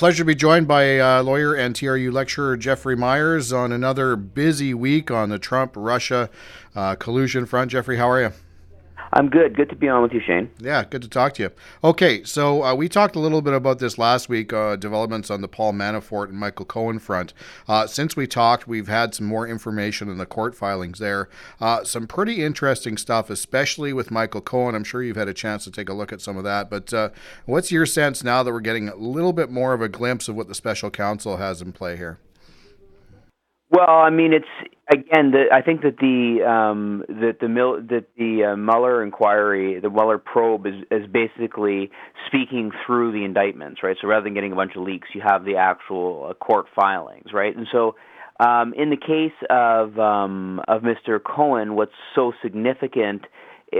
Pleasure 0.00 0.22
to 0.22 0.24
be 0.24 0.34
joined 0.34 0.66
by 0.66 0.98
uh, 0.98 1.22
lawyer 1.22 1.52
and 1.52 1.76
TRU 1.76 2.10
lecturer 2.10 2.56
Jeffrey 2.56 2.96
Myers 2.96 3.52
on 3.52 3.70
another 3.70 4.16
busy 4.16 4.72
week 4.72 5.10
on 5.10 5.28
the 5.28 5.38
Trump 5.38 5.74
Russia 5.76 6.30
uh, 6.74 6.94
collusion 6.94 7.44
front. 7.44 7.72
Jeffrey, 7.72 7.98
how 7.98 8.08
are 8.08 8.22
you? 8.22 8.32
I'm 9.12 9.28
good. 9.28 9.56
Good 9.56 9.68
to 9.70 9.76
be 9.76 9.88
on 9.88 10.02
with 10.02 10.12
you, 10.12 10.20
Shane. 10.20 10.50
Yeah, 10.58 10.84
good 10.84 11.02
to 11.02 11.08
talk 11.08 11.34
to 11.34 11.42
you. 11.42 11.50
Okay, 11.82 12.22
so 12.22 12.62
uh, 12.62 12.74
we 12.74 12.88
talked 12.88 13.16
a 13.16 13.18
little 13.18 13.42
bit 13.42 13.54
about 13.54 13.80
this 13.80 13.98
last 13.98 14.28
week, 14.28 14.52
uh, 14.52 14.76
developments 14.76 15.30
on 15.30 15.40
the 15.40 15.48
Paul 15.48 15.72
Manafort 15.72 16.28
and 16.28 16.38
Michael 16.38 16.64
Cohen 16.64 17.00
front. 17.00 17.32
Uh, 17.66 17.88
since 17.88 18.14
we 18.14 18.28
talked, 18.28 18.68
we've 18.68 18.86
had 18.86 19.12
some 19.14 19.26
more 19.26 19.48
information 19.48 20.08
in 20.08 20.18
the 20.18 20.26
court 20.26 20.54
filings 20.54 21.00
there. 21.00 21.28
Uh, 21.60 21.82
some 21.82 22.06
pretty 22.06 22.44
interesting 22.44 22.96
stuff, 22.96 23.30
especially 23.30 23.92
with 23.92 24.12
Michael 24.12 24.40
Cohen. 24.40 24.76
I'm 24.76 24.84
sure 24.84 25.02
you've 25.02 25.16
had 25.16 25.28
a 25.28 25.34
chance 25.34 25.64
to 25.64 25.72
take 25.72 25.88
a 25.88 25.94
look 25.94 26.12
at 26.12 26.20
some 26.20 26.36
of 26.36 26.44
that. 26.44 26.70
But 26.70 26.94
uh, 26.94 27.10
what's 27.46 27.72
your 27.72 27.86
sense 27.86 28.22
now 28.22 28.44
that 28.44 28.52
we're 28.52 28.60
getting 28.60 28.88
a 28.88 28.94
little 28.94 29.32
bit 29.32 29.50
more 29.50 29.72
of 29.72 29.82
a 29.82 29.88
glimpse 29.88 30.28
of 30.28 30.36
what 30.36 30.46
the 30.46 30.54
special 30.54 30.90
counsel 30.90 31.38
has 31.38 31.60
in 31.60 31.72
play 31.72 31.96
here? 31.96 32.20
Well, 33.70 33.88
I 33.88 34.10
mean, 34.10 34.32
it's 34.32 34.70
again. 34.92 35.30
The, 35.30 35.44
I 35.52 35.62
think 35.62 35.82
that 35.82 35.96
the 35.98 36.44
um, 36.44 37.04
that 37.08 37.38
the 37.40 37.46
that 37.88 38.06
the 38.18 38.52
uh, 38.52 38.56
Mueller 38.56 39.04
inquiry, 39.04 39.78
the 39.80 39.88
Mueller 39.90 40.18
probe, 40.18 40.66
is 40.66 40.74
is 40.90 41.06
basically 41.06 41.90
speaking 42.26 42.72
through 42.84 43.12
the 43.12 43.24
indictments, 43.24 43.82
right? 43.84 43.96
So 44.00 44.08
rather 44.08 44.24
than 44.24 44.34
getting 44.34 44.52
a 44.52 44.56
bunch 44.56 44.72
of 44.76 44.82
leaks, 44.82 45.08
you 45.14 45.22
have 45.24 45.44
the 45.44 45.56
actual 45.56 46.28
uh, 46.30 46.34
court 46.34 46.66
filings, 46.74 47.32
right? 47.32 47.56
And 47.56 47.68
so, 47.70 47.94
um, 48.40 48.74
in 48.76 48.90
the 48.90 48.96
case 48.96 49.36
of 49.48 49.96
um, 50.00 50.60
of 50.66 50.82
Mr. 50.82 51.22
Cohen, 51.22 51.76
what's 51.76 51.92
so 52.16 52.32
significant? 52.42 53.22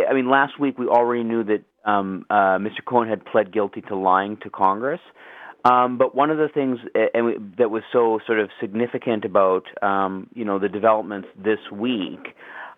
I 0.08 0.14
mean, 0.14 0.30
last 0.30 0.60
week 0.60 0.78
we 0.78 0.86
already 0.86 1.24
knew 1.24 1.42
that 1.44 1.64
um, 1.84 2.26
uh, 2.30 2.58
Mr. 2.58 2.84
Cohen 2.86 3.08
had 3.08 3.24
pled 3.24 3.52
guilty 3.52 3.80
to 3.82 3.96
lying 3.96 4.36
to 4.44 4.50
Congress. 4.50 5.00
Um, 5.64 5.98
but 5.98 6.14
one 6.14 6.30
of 6.30 6.38
the 6.38 6.48
things 6.48 6.78
and 7.14 7.26
we, 7.26 7.36
that 7.58 7.70
was 7.70 7.82
so 7.92 8.20
sort 8.26 8.40
of 8.40 8.50
significant 8.60 9.24
about 9.24 9.64
um, 9.82 10.28
you 10.34 10.44
know 10.44 10.58
the 10.58 10.68
developments 10.68 11.28
this 11.36 11.58
week 11.70 12.34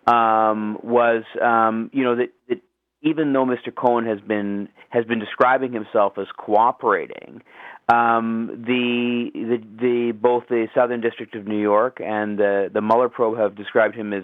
um, 0.07 0.77
was 0.83 1.23
um, 1.41 1.89
you 1.93 2.03
know 2.03 2.15
that, 2.17 2.29
that 2.49 2.61
even 3.01 3.33
though 3.33 3.45
Mr. 3.45 3.73
Cohen 3.73 4.05
has 4.05 4.19
been 4.21 4.69
has 4.89 5.05
been 5.05 5.19
describing 5.19 5.73
himself 5.73 6.17
as 6.17 6.27
cooperating, 6.37 7.41
um, 7.89 8.63
the, 8.65 9.29
the 9.33 9.57
the 9.79 10.11
both 10.11 10.43
the 10.49 10.67
Southern 10.73 11.01
District 11.01 11.35
of 11.35 11.47
New 11.47 11.61
York 11.61 11.99
and 12.03 12.37
the 12.37 12.69
the 12.73 12.81
Mueller 12.81 13.09
probe 13.09 13.37
have 13.37 13.55
described 13.55 13.95
him 13.95 14.13
as 14.13 14.23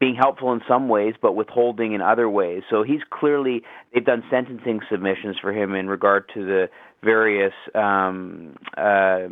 being 0.00 0.14
helpful 0.14 0.52
in 0.52 0.62
some 0.66 0.88
ways, 0.88 1.14
but 1.20 1.36
withholding 1.36 1.92
in 1.92 2.00
other 2.00 2.28
ways. 2.28 2.62
So 2.70 2.82
he's 2.82 3.02
clearly 3.10 3.62
they've 3.92 4.04
done 4.04 4.24
sentencing 4.30 4.80
submissions 4.90 5.36
for 5.40 5.52
him 5.52 5.74
in 5.74 5.88
regard 5.88 6.24
to 6.34 6.44
the 6.44 6.70
various 7.04 7.52
um, 7.74 8.56
uh, 8.76 9.28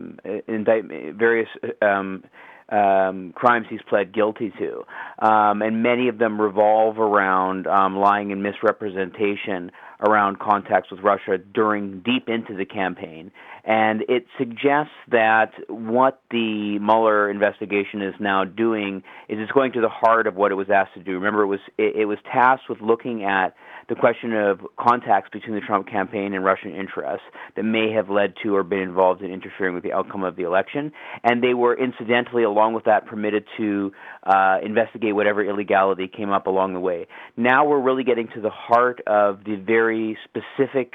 indictment, 0.47 1.17
various 1.17 1.49
um, 1.81 2.23
um, 2.69 3.33
crimes 3.35 3.67
he's 3.71 3.81
pled 3.89 4.13
guilty 4.13 4.53
to, 4.59 4.85
um, 5.27 5.63
and 5.63 5.83
many 5.83 6.09
of 6.09 6.19
them 6.19 6.39
revolve 6.39 6.99
around 6.99 7.67
um, 7.67 7.97
lying 7.97 8.31
and 8.31 8.43
misrepresentation 8.43 9.71
around 10.01 10.39
contacts 10.39 10.91
with 10.91 11.01
Russia 11.01 11.39
during 11.39 12.01
deep 12.01 12.29
into 12.29 12.55
the 12.57 12.65
campaign. 12.65 13.31
And 13.65 14.03
it 14.09 14.27
suggests 14.39 14.95
that 15.11 15.53
what 15.69 16.23
the 16.31 16.79
Mueller 16.79 17.31
investigation 17.31 18.01
is 18.01 18.15
now 18.19 18.45
doing 18.45 19.03
is 19.29 19.39
it's 19.41 19.53
going 19.53 19.73
to 19.73 19.81
the 19.81 19.89
heart 19.89 20.27
of 20.27 20.37
what 20.37 20.53
it 20.53 20.55
was 20.55 20.71
asked 20.71 20.95
to 20.95 21.03
do. 21.03 21.13
Remember, 21.13 21.43
it 21.43 21.49
was 21.49 21.61
it, 21.77 21.97
it 21.97 22.05
was 22.07 22.19
tasked 22.33 22.69
with 22.69 22.81
looking 22.81 23.25
at 23.25 23.55
the 23.89 23.95
question 23.95 24.35
of 24.35 24.61
contacts 24.79 25.31
between 25.33 25.55
the 25.55 25.61
Trump 25.61 25.89
campaign 25.89 26.35
and 26.35 26.45
Russian 26.45 26.75
interests 26.75 27.27
that 27.57 27.63
may 27.63 27.91
have 27.93 28.11
led 28.11 28.35
to 28.43 28.55
or 28.55 28.63
been 28.63 28.81
involved 28.81 29.23
in 29.23 29.31
interfering 29.31 29.75
with 29.75 29.83
the 29.83 29.93
outcome 29.93 30.25
of 30.25 30.37
the 30.37 30.43
election. 30.43 30.93
And 31.25 31.43
they 31.43 31.55
were 31.55 31.75
incidentally, 31.77 32.43
along 32.43 32.75
with 32.75 32.85
that, 32.85 33.07
permitted 33.07 33.45
to 33.57 33.93
uh, 34.25 34.59
investigate 34.63 35.15
whatever 35.15 35.43
illegality 35.43 36.07
came 36.09 36.31
up 36.31 36.47
along 36.47 36.75
the 36.75 36.81
way. 36.81 37.07
Now 37.37 37.67
we're 37.67 37.81
really 37.81 38.05
getting 38.05 38.29
to 38.35 38.41
the 38.41 38.51
heart 38.51 39.01
of 39.07 39.45
the 39.45 39.57
very 39.57 39.88
specific 40.25 40.95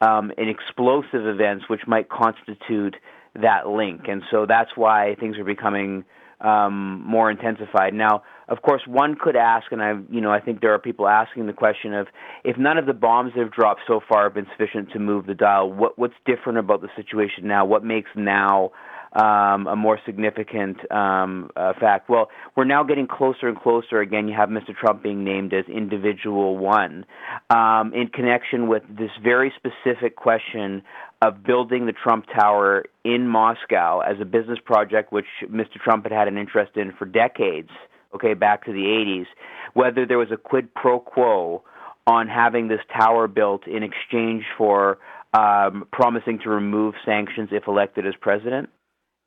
um, 0.00 0.32
and 0.36 0.48
explosive 0.48 1.26
events 1.26 1.64
which 1.68 1.82
might 1.86 2.08
constitute 2.08 2.96
that 3.40 3.68
link. 3.68 4.02
And 4.08 4.22
so 4.30 4.46
that's 4.46 4.70
why 4.74 5.16
things 5.18 5.38
are 5.38 5.44
becoming 5.44 6.04
um, 6.40 7.02
more 7.06 7.30
intensified. 7.30 7.94
Now, 7.94 8.22
of 8.48 8.62
course, 8.62 8.82
one 8.86 9.16
could 9.18 9.36
ask, 9.36 9.70
and 9.70 9.80
I, 9.80 9.92
you 10.10 10.20
know, 10.20 10.32
I 10.32 10.40
think 10.40 10.60
there 10.60 10.74
are 10.74 10.78
people 10.78 11.06
asking 11.06 11.46
the 11.46 11.52
question 11.52 11.94
of 11.94 12.08
if 12.44 12.58
none 12.58 12.78
of 12.78 12.86
the 12.86 12.92
bombs 12.92 13.32
that 13.34 13.42
have 13.42 13.52
dropped 13.52 13.82
so 13.86 14.00
far 14.08 14.24
have 14.24 14.34
been 14.34 14.48
sufficient 14.50 14.90
to 14.92 14.98
move 14.98 15.26
the 15.26 15.34
dial. 15.34 15.72
What 15.72 15.98
what's 15.98 16.14
different 16.26 16.58
about 16.58 16.80
the 16.82 16.88
situation 16.96 17.46
now? 17.46 17.64
What 17.64 17.84
makes 17.84 18.10
now 18.16 18.72
um, 19.14 19.66
a 19.66 19.76
more 19.76 19.98
significant 20.06 20.78
um, 20.90 21.50
uh, 21.56 21.72
fact. 21.78 22.08
Well, 22.08 22.30
we're 22.56 22.64
now 22.64 22.82
getting 22.82 23.06
closer 23.06 23.48
and 23.48 23.58
closer. 23.58 24.00
Again, 24.00 24.26
you 24.26 24.34
have 24.34 24.48
Mr. 24.48 24.74
Trump 24.74 25.02
being 25.02 25.22
named 25.24 25.52
as 25.52 25.64
individual 25.66 26.56
one 26.56 27.04
um, 27.50 27.92
in 27.94 28.08
connection 28.08 28.68
with 28.68 28.82
this 28.88 29.10
very 29.22 29.52
specific 29.56 30.16
question 30.16 30.82
of 31.20 31.44
building 31.44 31.86
the 31.86 31.92
Trump 31.92 32.26
Tower 32.34 32.84
in 33.04 33.28
Moscow 33.28 34.00
as 34.00 34.16
a 34.20 34.24
business 34.24 34.58
project, 34.64 35.12
which 35.12 35.26
Mr. 35.44 35.74
Trump 35.82 36.04
had 36.04 36.12
had 36.12 36.28
an 36.28 36.38
interest 36.38 36.76
in 36.76 36.92
for 36.98 37.04
decades. 37.04 37.70
Okay, 38.14 38.34
back 38.34 38.64
to 38.66 38.72
the 38.72 38.80
80s, 38.80 39.26
whether 39.72 40.04
there 40.04 40.18
was 40.18 40.30
a 40.30 40.36
quid 40.36 40.74
pro 40.74 41.00
quo 41.00 41.62
on 42.06 42.28
having 42.28 42.68
this 42.68 42.80
tower 42.94 43.26
built 43.26 43.66
in 43.66 43.82
exchange 43.82 44.44
for 44.58 44.98
um, 45.32 45.86
promising 45.92 46.38
to 46.40 46.50
remove 46.50 46.94
sanctions 47.06 47.48
if 47.52 47.66
elected 47.66 48.06
as 48.06 48.12
president 48.20 48.68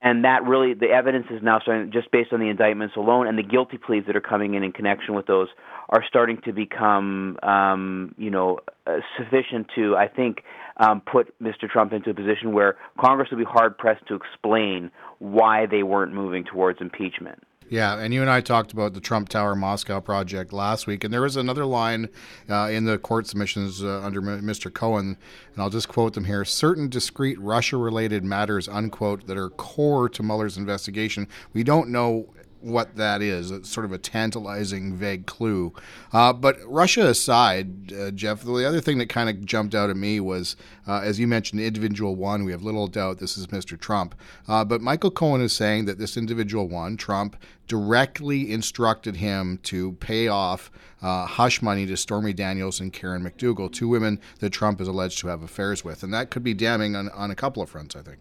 and 0.01 0.23
that 0.23 0.43
really 0.43 0.73
the 0.73 0.87
evidence 0.87 1.27
is 1.29 1.41
now 1.41 1.59
starting 1.59 1.91
just 1.91 2.11
based 2.11 2.33
on 2.33 2.39
the 2.39 2.47
indictments 2.47 2.95
alone 2.95 3.27
and 3.27 3.37
the 3.37 3.43
guilty 3.43 3.77
pleas 3.77 4.03
that 4.07 4.15
are 4.15 4.21
coming 4.21 4.53
in 4.53 4.63
in 4.63 4.71
connection 4.71 5.15
with 5.15 5.25
those 5.25 5.47
are 5.89 6.03
starting 6.07 6.39
to 6.45 6.53
become 6.53 7.37
um, 7.43 8.13
you 8.17 8.29
know 8.29 8.59
uh, 8.87 8.97
sufficient 9.17 9.67
to 9.75 9.95
I 9.95 10.07
think 10.07 10.43
um, 10.77 11.01
put 11.01 11.33
Mr. 11.41 11.69
Trump 11.71 11.93
into 11.93 12.09
a 12.09 12.13
position 12.13 12.53
where 12.53 12.75
Congress 12.99 13.29
will 13.31 13.37
be 13.37 13.45
hard 13.45 13.77
pressed 13.77 14.05
to 14.07 14.15
explain 14.15 14.91
why 15.19 15.65
they 15.65 15.83
weren't 15.83 16.13
moving 16.13 16.43
towards 16.43 16.81
impeachment. 16.81 17.41
Yeah, 17.67 17.97
and 17.97 18.13
you 18.13 18.21
and 18.21 18.29
I 18.29 18.41
talked 18.41 18.73
about 18.73 18.93
the 18.93 18.99
Trump 18.99 19.27
Tower 19.27 19.55
Moscow 19.55 19.99
project 19.99 20.53
last 20.53 20.85
week, 20.85 21.03
and 21.03 21.11
there 21.11 21.23
was 21.23 21.35
another 21.35 21.65
line 21.65 22.09
uh, 22.47 22.69
in 22.71 22.85
the 22.85 22.99
court 22.99 23.25
submissions 23.25 23.83
uh, 23.83 24.01
under 24.03 24.21
Mr. 24.21 24.71
Cohen, 24.71 25.17
and 25.53 25.61
I'll 25.61 25.71
just 25.71 25.87
quote 25.87 26.13
them 26.13 26.25
here: 26.25 26.45
"Certain 26.45 26.89
discrete 26.89 27.39
Russia-related 27.39 28.23
matters," 28.23 28.67
unquote, 28.67 29.25
that 29.25 29.35
are 29.35 29.49
core 29.49 30.07
to 30.09 30.21
Mueller's 30.21 30.57
investigation. 30.57 31.27
We 31.53 31.63
don't 31.63 31.89
know 31.89 32.27
what 32.65 32.95
that 32.95 33.21
is. 33.21 33.51
It's 33.51 33.69
sort 33.69 33.85
of 33.85 33.91
a 33.91 33.97
tantalizing, 33.97 34.95
vague 34.95 35.27
clue. 35.27 35.71
Uh, 36.11 36.33
but 36.33 36.57
Russia 36.65 37.07
aside, 37.07 37.93
uh, 37.93 38.11
Jeff, 38.11 38.41
the 38.41 38.67
other 38.67 38.81
thing 38.81 38.97
that 38.97 39.07
kind 39.07 39.29
of 39.29 39.45
jumped 39.45 39.75
out 39.75 39.89
at 39.89 39.95
me 39.95 40.19
was, 40.19 40.55
uh, 40.87 41.01
as 41.03 41.19
you 41.19 41.27
mentioned, 41.27 41.61
individual 41.61 42.15
one. 42.15 42.43
We 42.43 42.51
have 42.51 42.63
little 42.63 42.87
doubt 42.87 43.19
this 43.19 43.37
is 43.37 43.47
Mr. 43.47 43.79
Trump. 43.79 44.15
Uh, 44.47 44.65
but 44.65 44.81
Michael 44.81 45.11
Cohen 45.11 45.41
is 45.41 45.53
saying 45.53 45.85
that 45.85 45.99
this 45.99 46.17
individual 46.17 46.67
one, 46.67 46.97
Trump, 46.97 47.37
directly 47.67 48.51
instructed 48.51 49.17
him 49.17 49.59
to 49.63 49.93
pay 49.93 50.27
off 50.27 50.71
uh, 51.01 51.25
hush 51.25 51.61
money 51.61 51.85
to 51.85 51.95
Stormy 51.95 52.33
Daniels 52.33 52.79
and 52.79 52.91
Karen 52.91 53.23
McDougal, 53.23 53.71
two 53.71 53.87
women 53.87 54.19
that 54.39 54.49
Trump 54.49 54.81
is 54.81 54.87
alleged 54.87 55.19
to 55.19 55.27
have 55.27 55.43
affairs 55.43 55.83
with. 55.83 56.01
And 56.01 56.13
that 56.13 56.31
could 56.31 56.43
be 56.43 56.53
damning 56.53 56.95
on, 56.95 57.09
on 57.09 57.29
a 57.29 57.35
couple 57.35 57.61
of 57.61 57.69
fronts, 57.69 57.95
I 57.95 58.01
think. 58.01 58.17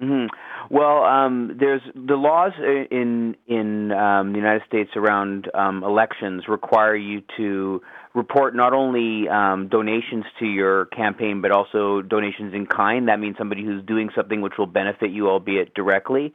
Mm-hmm. 0.00 0.26
Well, 0.68 1.04
um, 1.04 1.56
there's 1.58 1.82
the 1.94 2.16
laws 2.16 2.52
in 2.90 3.36
in 3.46 3.92
um, 3.92 4.32
the 4.32 4.38
United 4.38 4.62
States 4.66 4.90
around 4.96 5.48
um, 5.54 5.82
elections 5.82 6.44
require 6.48 6.94
you 6.94 7.22
to 7.36 7.82
report 8.14 8.54
not 8.54 8.72
only 8.72 9.28
um, 9.28 9.68
donations 9.68 10.24
to 10.40 10.44
your 10.44 10.86
campaign 10.86 11.40
but 11.40 11.52
also 11.52 12.02
donations 12.02 12.52
in 12.54 12.66
kind. 12.66 13.08
That 13.08 13.20
means 13.20 13.36
somebody 13.38 13.64
who's 13.64 13.84
doing 13.84 14.10
something 14.14 14.40
which 14.40 14.54
will 14.58 14.66
benefit 14.66 15.10
you, 15.10 15.28
albeit 15.28 15.74
directly. 15.74 16.34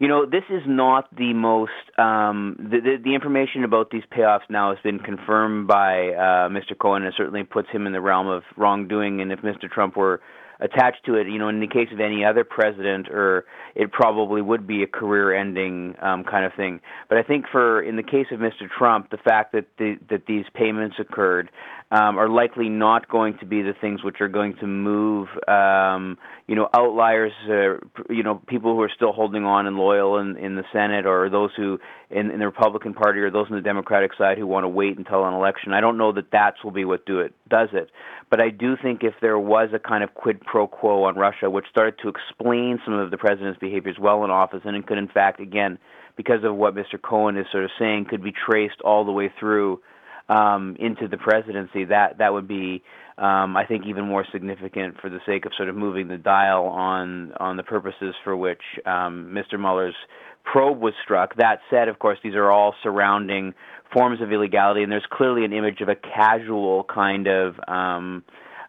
You 0.00 0.08
know, 0.08 0.26
this 0.26 0.42
is 0.50 0.62
not 0.66 1.14
the 1.16 1.32
most. 1.34 1.70
Um, 1.98 2.56
the, 2.58 2.80
the, 2.80 2.96
the 3.02 3.14
information 3.14 3.64
about 3.64 3.90
these 3.90 4.02
payoffs 4.10 4.48
now 4.50 4.74
has 4.74 4.82
been 4.82 4.98
confirmed 4.98 5.68
by 5.68 6.08
uh, 6.08 6.48
Mr. 6.48 6.76
Cohen, 6.78 7.04
and 7.04 7.14
certainly 7.16 7.44
puts 7.44 7.68
him 7.70 7.86
in 7.86 7.92
the 7.92 8.00
realm 8.00 8.26
of 8.26 8.42
wrongdoing. 8.56 9.20
And 9.20 9.30
if 9.30 9.40
Mr. 9.40 9.70
Trump 9.70 9.96
were 9.96 10.20
attached 10.64 11.04
to 11.04 11.14
it. 11.14 11.28
You 11.28 11.38
know, 11.38 11.48
in 11.48 11.60
the 11.60 11.68
case 11.68 11.88
of 11.92 12.00
any 12.00 12.24
other 12.24 12.42
president, 12.42 13.08
or 13.08 13.44
it 13.74 13.92
probably 13.92 14.40
would 14.40 14.66
be 14.66 14.82
a 14.82 14.86
career-ending 14.86 15.96
um, 16.00 16.24
kind 16.24 16.44
of 16.44 16.52
thing. 16.54 16.80
But 17.08 17.18
I 17.18 17.22
think 17.22 17.44
for 17.52 17.82
in 17.82 17.96
the 17.96 18.02
case 18.02 18.26
of 18.32 18.40
Mr. 18.40 18.68
Trump, 18.76 19.10
the 19.10 19.18
fact 19.18 19.52
that 19.52 19.66
the, 19.78 19.98
that 20.08 20.26
these 20.26 20.46
payments 20.54 20.96
occurred 20.98 21.50
um, 21.94 22.18
are 22.18 22.28
likely 22.28 22.68
not 22.68 23.08
going 23.08 23.38
to 23.38 23.46
be 23.46 23.62
the 23.62 23.72
things 23.80 24.02
which 24.02 24.20
are 24.20 24.28
going 24.28 24.56
to 24.56 24.66
move, 24.66 25.28
um, 25.46 26.18
you 26.48 26.56
know, 26.56 26.68
outliers, 26.74 27.30
uh, 27.48 27.78
you 28.12 28.24
know, 28.24 28.42
people 28.48 28.74
who 28.74 28.80
are 28.80 28.90
still 28.92 29.12
holding 29.12 29.44
on 29.44 29.68
and 29.68 29.76
loyal 29.76 30.18
in, 30.18 30.36
in 30.36 30.56
the 30.56 30.64
Senate, 30.72 31.06
or 31.06 31.30
those 31.30 31.50
who 31.56 31.78
in, 32.10 32.32
in 32.32 32.40
the 32.40 32.46
Republican 32.46 32.94
Party, 32.94 33.20
or 33.20 33.30
those 33.30 33.46
on 33.48 33.54
the 33.54 33.62
Democratic 33.62 34.10
side 34.18 34.38
who 34.38 34.46
want 34.46 34.64
to 34.64 34.68
wait 34.68 34.98
until 34.98 35.24
an 35.24 35.34
election. 35.34 35.72
I 35.72 35.80
don't 35.80 35.96
know 35.96 36.10
that 36.12 36.32
that 36.32 36.54
will 36.64 36.72
be 36.72 36.84
what 36.84 37.06
do 37.06 37.20
it 37.20 37.32
does 37.48 37.68
it, 37.72 37.90
but 38.28 38.40
I 38.40 38.50
do 38.50 38.76
think 38.82 39.04
if 39.04 39.14
there 39.20 39.38
was 39.38 39.68
a 39.72 39.78
kind 39.78 40.02
of 40.02 40.14
quid 40.14 40.40
pro 40.40 40.66
quo 40.66 41.04
on 41.04 41.14
Russia, 41.14 41.48
which 41.48 41.66
started 41.70 41.94
to 42.02 42.08
explain 42.08 42.80
some 42.84 42.94
of 42.94 43.12
the 43.12 43.18
president's 43.18 43.60
behaviors 43.60 43.98
well 44.00 44.24
in 44.24 44.32
office, 44.32 44.62
and 44.64 44.74
it 44.74 44.84
could, 44.88 44.98
in 44.98 45.08
fact, 45.08 45.38
again, 45.38 45.78
because 46.16 46.42
of 46.42 46.56
what 46.56 46.74
Mr. 46.74 47.00
Cohen 47.00 47.36
is 47.36 47.46
sort 47.52 47.62
of 47.62 47.70
saying, 47.78 48.06
could 48.10 48.22
be 48.22 48.32
traced 48.32 48.80
all 48.84 49.04
the 49.04 49.12
way 49.12 49.32
through 49.38 49.80
um, 50.28 50.76
into 50.78 51.08
the 51.08 51.16
presidency, 51.16 51.84
that 51.86 52.18
that 52.18 52.32
would 52.32 52.48
be, 52.48 52.82
um, 53.18 53.56
I 53.56 53.64
think, 53.66 53.86
even 53.86 54.06
more 54.06 54.24
significant 54.32 55.00
for 55.00 55.10
the 55.10 55.20
sake 55.26 55.46
of 55.46 55.52
sort 55.56 55.68
of 55.68 55.76
moving 55.76 56.08
the 56.08 56.16
dial 56.16 56.66
on 56.66 57.32
on 57.38 57.56
the 57.56 57.62
purposes 57.62 58.14
for 58.24 58.36
which 58.36 58.62
um, 58.86 59.34
Mr. 59.34 59.58
Mueller's 59.58 59.94
probe 60.44 60.80
was 60.80 60.94
struck. 61.02 61.36
That 61.36 61.60
said, 61.70 61.88
of 61.88 61.98
course, 61.98 62.18
these 62.22 62.34
are 62.34 62.50
all 62.50 62.74
surrounding 62.82 63.54
forms 63.92 64.20
of 64.20 64.32
illegality, 64.32 64.82
and 64.82 64.90
there's 64.90 65.06
clearly 65.10 65.44
an 65.44 65.52
image 65.52 65.80
of 65.80 65.88
a 65.88 65.94
casual 65.94 66.84
kind 66.84 67.26
of 67.26 67.54
um, 67.68 68.24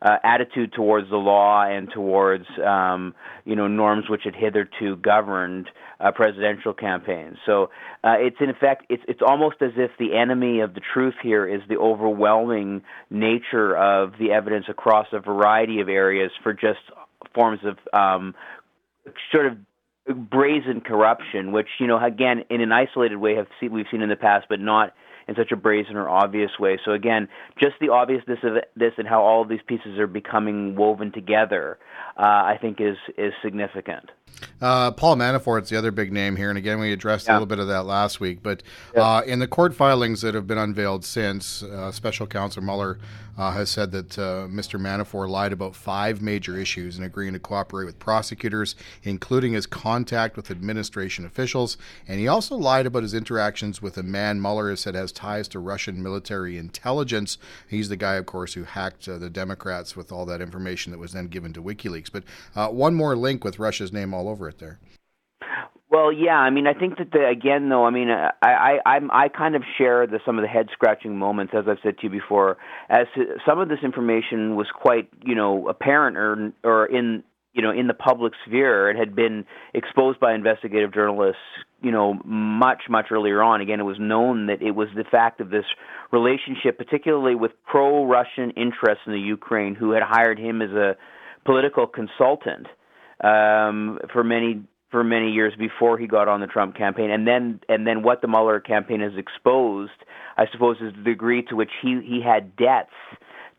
uh, 0.05 0.17
attitude 0.23 0.71
towards 0.71 1.09
the 1.09 1.17
law 1.17 1.63
and 1.63 1.89
towards 1.91 2.45
um, 2.63 3.15
you 3.43 3.55
know 3.55 3.67
norms 3.67 4.07
which 4.07 4.21
had 4.23 4.35
hitherto 4.35 4.95
governed 4.97 5.67
uh, 5.99 6.11
presidential 6.11 6.73
campaigns. 6.73 7.37
So 7.45 7.71
uh, 8.03 8.15
it's 8.19 8.37
in 8.39 8.51
effect 8.51 8.85
it's 8.87 9.01
it's 9.07 9.21
almost 9.25 9.55
as 9.61 9.71
if 9.75 9.89
the 9.97 10.15
enemy 10.15 10.59
of 10.59 10.75
the 10.75 10.81
truth 10.93 11.15
here 11.23 11.47
is 11.47 11.61
the 11.67 11.77
overwhelming 11.77 12.83
nature 13.09 13.75
of 13.75 14.13
the 14.19 14.31
evidence 14.31 14.65
across 14.69 15.07
a 15.11 15.19
variety 15.19 15.81
of 15.81 15.89
areas 15.89 16.31
for 16.43 16.53
just 16.53 16.79
forms 17.33 17.61
of 17.63 17.77
um, 17.91 18.35
sort 19.31 19.47
of 19.47 19.57
brazen 20.29 20.81
corruption, 20.81 21.51
which 21.51 21.67
you 21.79 21.87
know 21.87 21.97
again 22.03 22.43
in 22.51 22.61
an 22.61 22.71
isolated 22.71 23.17
way 23.17 23.37
have 23.37 23.47
seen, 23.59 23.71
we've 23.71 23.87
seen 23.89 24.03
in 24.03 24.09
the 24.09 24.15
past, 24.15 24.45
but 24.49 24.59
not 24.59 24.93
in 25.27 25.35
such 25.35 25.51
a 25.51 25.55
brazen 25.55 25.95
or 25.95 26.09
obvious 26.09 26.51
way. 26.59 26.77
So 26.85 26.91
again, 26.91 27.27
just 27.59 27.75
the 27.79 27.89
obviousness 27.89 28.39
of 28.43 28.55
this 28.75 28.93
and 28.97 29.07
how 29.07 29.21
all 29.21 29.41
of 29.41 29.49
these 29.49 29.61
pieces 29.65 29.97
are 29.99 30.07
becoming 30.07 30.75
woven 30.75 31.11
together, 31.11 31.77
uh, 32.17 32.21
I 32.21 32.57
think 32.61 32.79
is 32.79 32.97
is 33.17 33.33
significant. 33.43 34.09
Uh, 34.61 34.91
Paul 34.91 35.17
Manafort's 35.17 35.69
the 35.69 35.77
other 35.77 35.91
big 35.91 36.11
name 36.11 36.35
here, 36.35 36.49
and 36.49 36.57
again, 36.57 36.79
we 36.79 36.91
addressed 36.91 37.27
yeah. 37.27 37.33
a 37.33 37.35
little 37.35 37.45
bit 37.45 37.59
of 37.59 37.67
that 37.67 37.83
last 37.85 38.19
week. 38.19 38.41
But 38.41 38.63
yeah. 38.95 39.17
uh, 39.17 39.21
in 39.21 39.39
the 39.39 39.47
court 39.47 39.75
filings 39.75 40.21
that 40.21 40.33
have 40.33 40.47
been 40.47 40.57
unveiled 40.57 41.05
since, 41.05 41.61
uh, 41.61 41.91
Special 41.91 42.25
Counsel 42.25 42.63
Mueller 42.63 42.97
uh, 43.37 43.51
has 43.51 43.69
said 43.69 43.91
that 43.91 44.17
uh, 44.17 44.47
Mr. 44.47 44.79
Manafort 44.79 45.29
lied 45.29 45.51
about 45.51 45.75
five 45.75 46.21
major 46.21 46.57
issues 46.57 46.97
in 46.97 47.03
agreeing 47.03 47.33
to 47.33 47.39
cooperate 47.39 47.85
with 47.85 47.99
prosecutors, 47.99 48.75
including 49.03 49.53
his 49.53 49.67
contact 49.67 50.37
with 50.37 50.49
administration 50.49 51.25
officials, 51.25 51.77
and 52.07 52.19
he 52.19 52.27
also 52.27 52.55
lied 52.55 52.85
about 52.85 53.03
his 53.03 53.13
interactions 53.13 53.81
with 53.81 53.97
a 53.97 54.03
man 54.03 54.41
Mueller 54.41 54.69
has 54.69 54.79
said 54.79 54.95
has 54.95 55.11
ties 55.11 55.47
to 55.49 55.59
Russian 55.59 56.01
military 56.01 56.57
intelligence. 56.57 57.37
He's 57.67 57.89
the 57.89 57.97
guy, 57.97 58.15
of 58.15 58.25
course, 58.25 58.53
who 58.53 58.63
hacked 58.63 59.07
uh, 59.07 59.17
the 59.17 59.29
Democrats 59.29 59.95
with 59.95 60.11
all 60.11 60.25
that 60.25 60.41
information 60.41 60.91
that 60.91 60.97
was 60.97 61.11
then 61.11 61.27
given 61.27 61.51
to 61.53 61.61
WikiLeaks. 61.61 62.09
But 62.11 62.73
one 62.73 62.95
more 62.95 63.15
link 63.15 63.43
with 63.43 63.59
Russia's 63.59 63.91
name 63.91 64.13
all 64.15 64.29
over 64.29 64.49
it 64.49 64.57
there. 64.59 64.79
Well, 65.89 66.11
yeah. 66.11 66.37
I 66.37 66.49
mean, 66.49 66.67
I 66.67 66.73
think 66.73 66.97
that 66.97 67.11
the, 67.11 67.25
again, 67.27 67.69
though. 67.69 67.85
I 67.85 67.91
mean, 67.91 68.09
I 68.09 68.29
I 68.41 68.79
I'm, 68.85 69.11
I 69.11 69.29
kind 69.29 69.55
of 69.55 69.63
share 69.77 70.07
the 70.07 70.19
some 70.25 70.37
of 70.37 70.41
the 70.41 70.47
head 70.47 70.67
scratching 70.73 71.17
moments, 71.17 71.53
as 71.55 71.65
I've 71.69 71.77
said 71.83 71.99
to 71.99 72.03
you 72.03 72.09
before. 72.09 72.57
As 72.89 73.05
some 73.47 73.59
of 73.59 73.69
this 73.69 73.79
information 73.83 74.55
was 74.55 74.67
quite, 74.73 75.07
you 75.23 75.35
know, 75.35 75.67
apparent 75.69 76.17
or 76.17 76.51
or 76.63 76.85
in 76.87 77.23
you 77.53 77.61
know 77.61 77.71
in 77.71 77.87
the 77.87 77.93
public 77.93 78.33
sphere. 78.45 78.89
It 78.89 78.97
had 78.97 79.15
been 79.15 79.45
exposed 79.73 80.19
by 80.19 80.33
investigative 80.33 80.93
journalists, 80.93 81.39
you 81.81 81.91
know, 81.91 82.19
much 82.25 82.83
much 82.89 83.05
earlier 83.11 83.43
on. 83.43 83.61
Again, 83.61 83.79
it 83.79 83.83
was 83.83 83.97
known 83.99 84.47
that 84.47 84.63
it 84.63 84.71
was 84.71 84.89
the 84.95 85.05
fact 85.05 85.39
of 85.39 85.51
this 85.51 85.65
relationship, 86.11 86.77
particularly 86.77 87.35
with 87.35 87.51
pro-Russian 87.63 88.51
interests 88.57 89.03
in 89.05 89.13
the 89.13 89.19
Ukraine, 89.19 89.75
who 89.75 89.91
had 89.91 90.01
hired 90.03 90.39
him 90.39 90.61
as 90.61 90.71
a 90.71 90.97
political 91.45 91.85
consultant 91.85 92.67
um, 93.25 93.99
for 94.13 94.23
many 94.23 94.61
for 94.91 95.03
many 95.03 95.31
years 95.31 95.53
before 95.57 95.97
he 95.97 96.07
got 96.07 96.27
on 96.27 96.39
the 96.39 96.47
Trump 96.47 96.77
campaign, 96.77 97.09
and 97.09 97.27
then 97.27 97.59
and 97.67 97.87
then 97.87 98.03
what 98.03 98.21
the 98.21 98.27
Mueller 98.27 98.59
campaign 98.59 99.01
has 99.01 99.13
exposed, 99.17 99.91
I 100.37 100.45
suppose, 100.51 100.77
is 100.79 100.93
the 100.95 101.03
degree 101.03 101.41
to 101.49 101.55
which 101.55 101.71
he 101.81 102.01
he 102.05 102.21
had 102.21 102.55
debts 102.55 102.93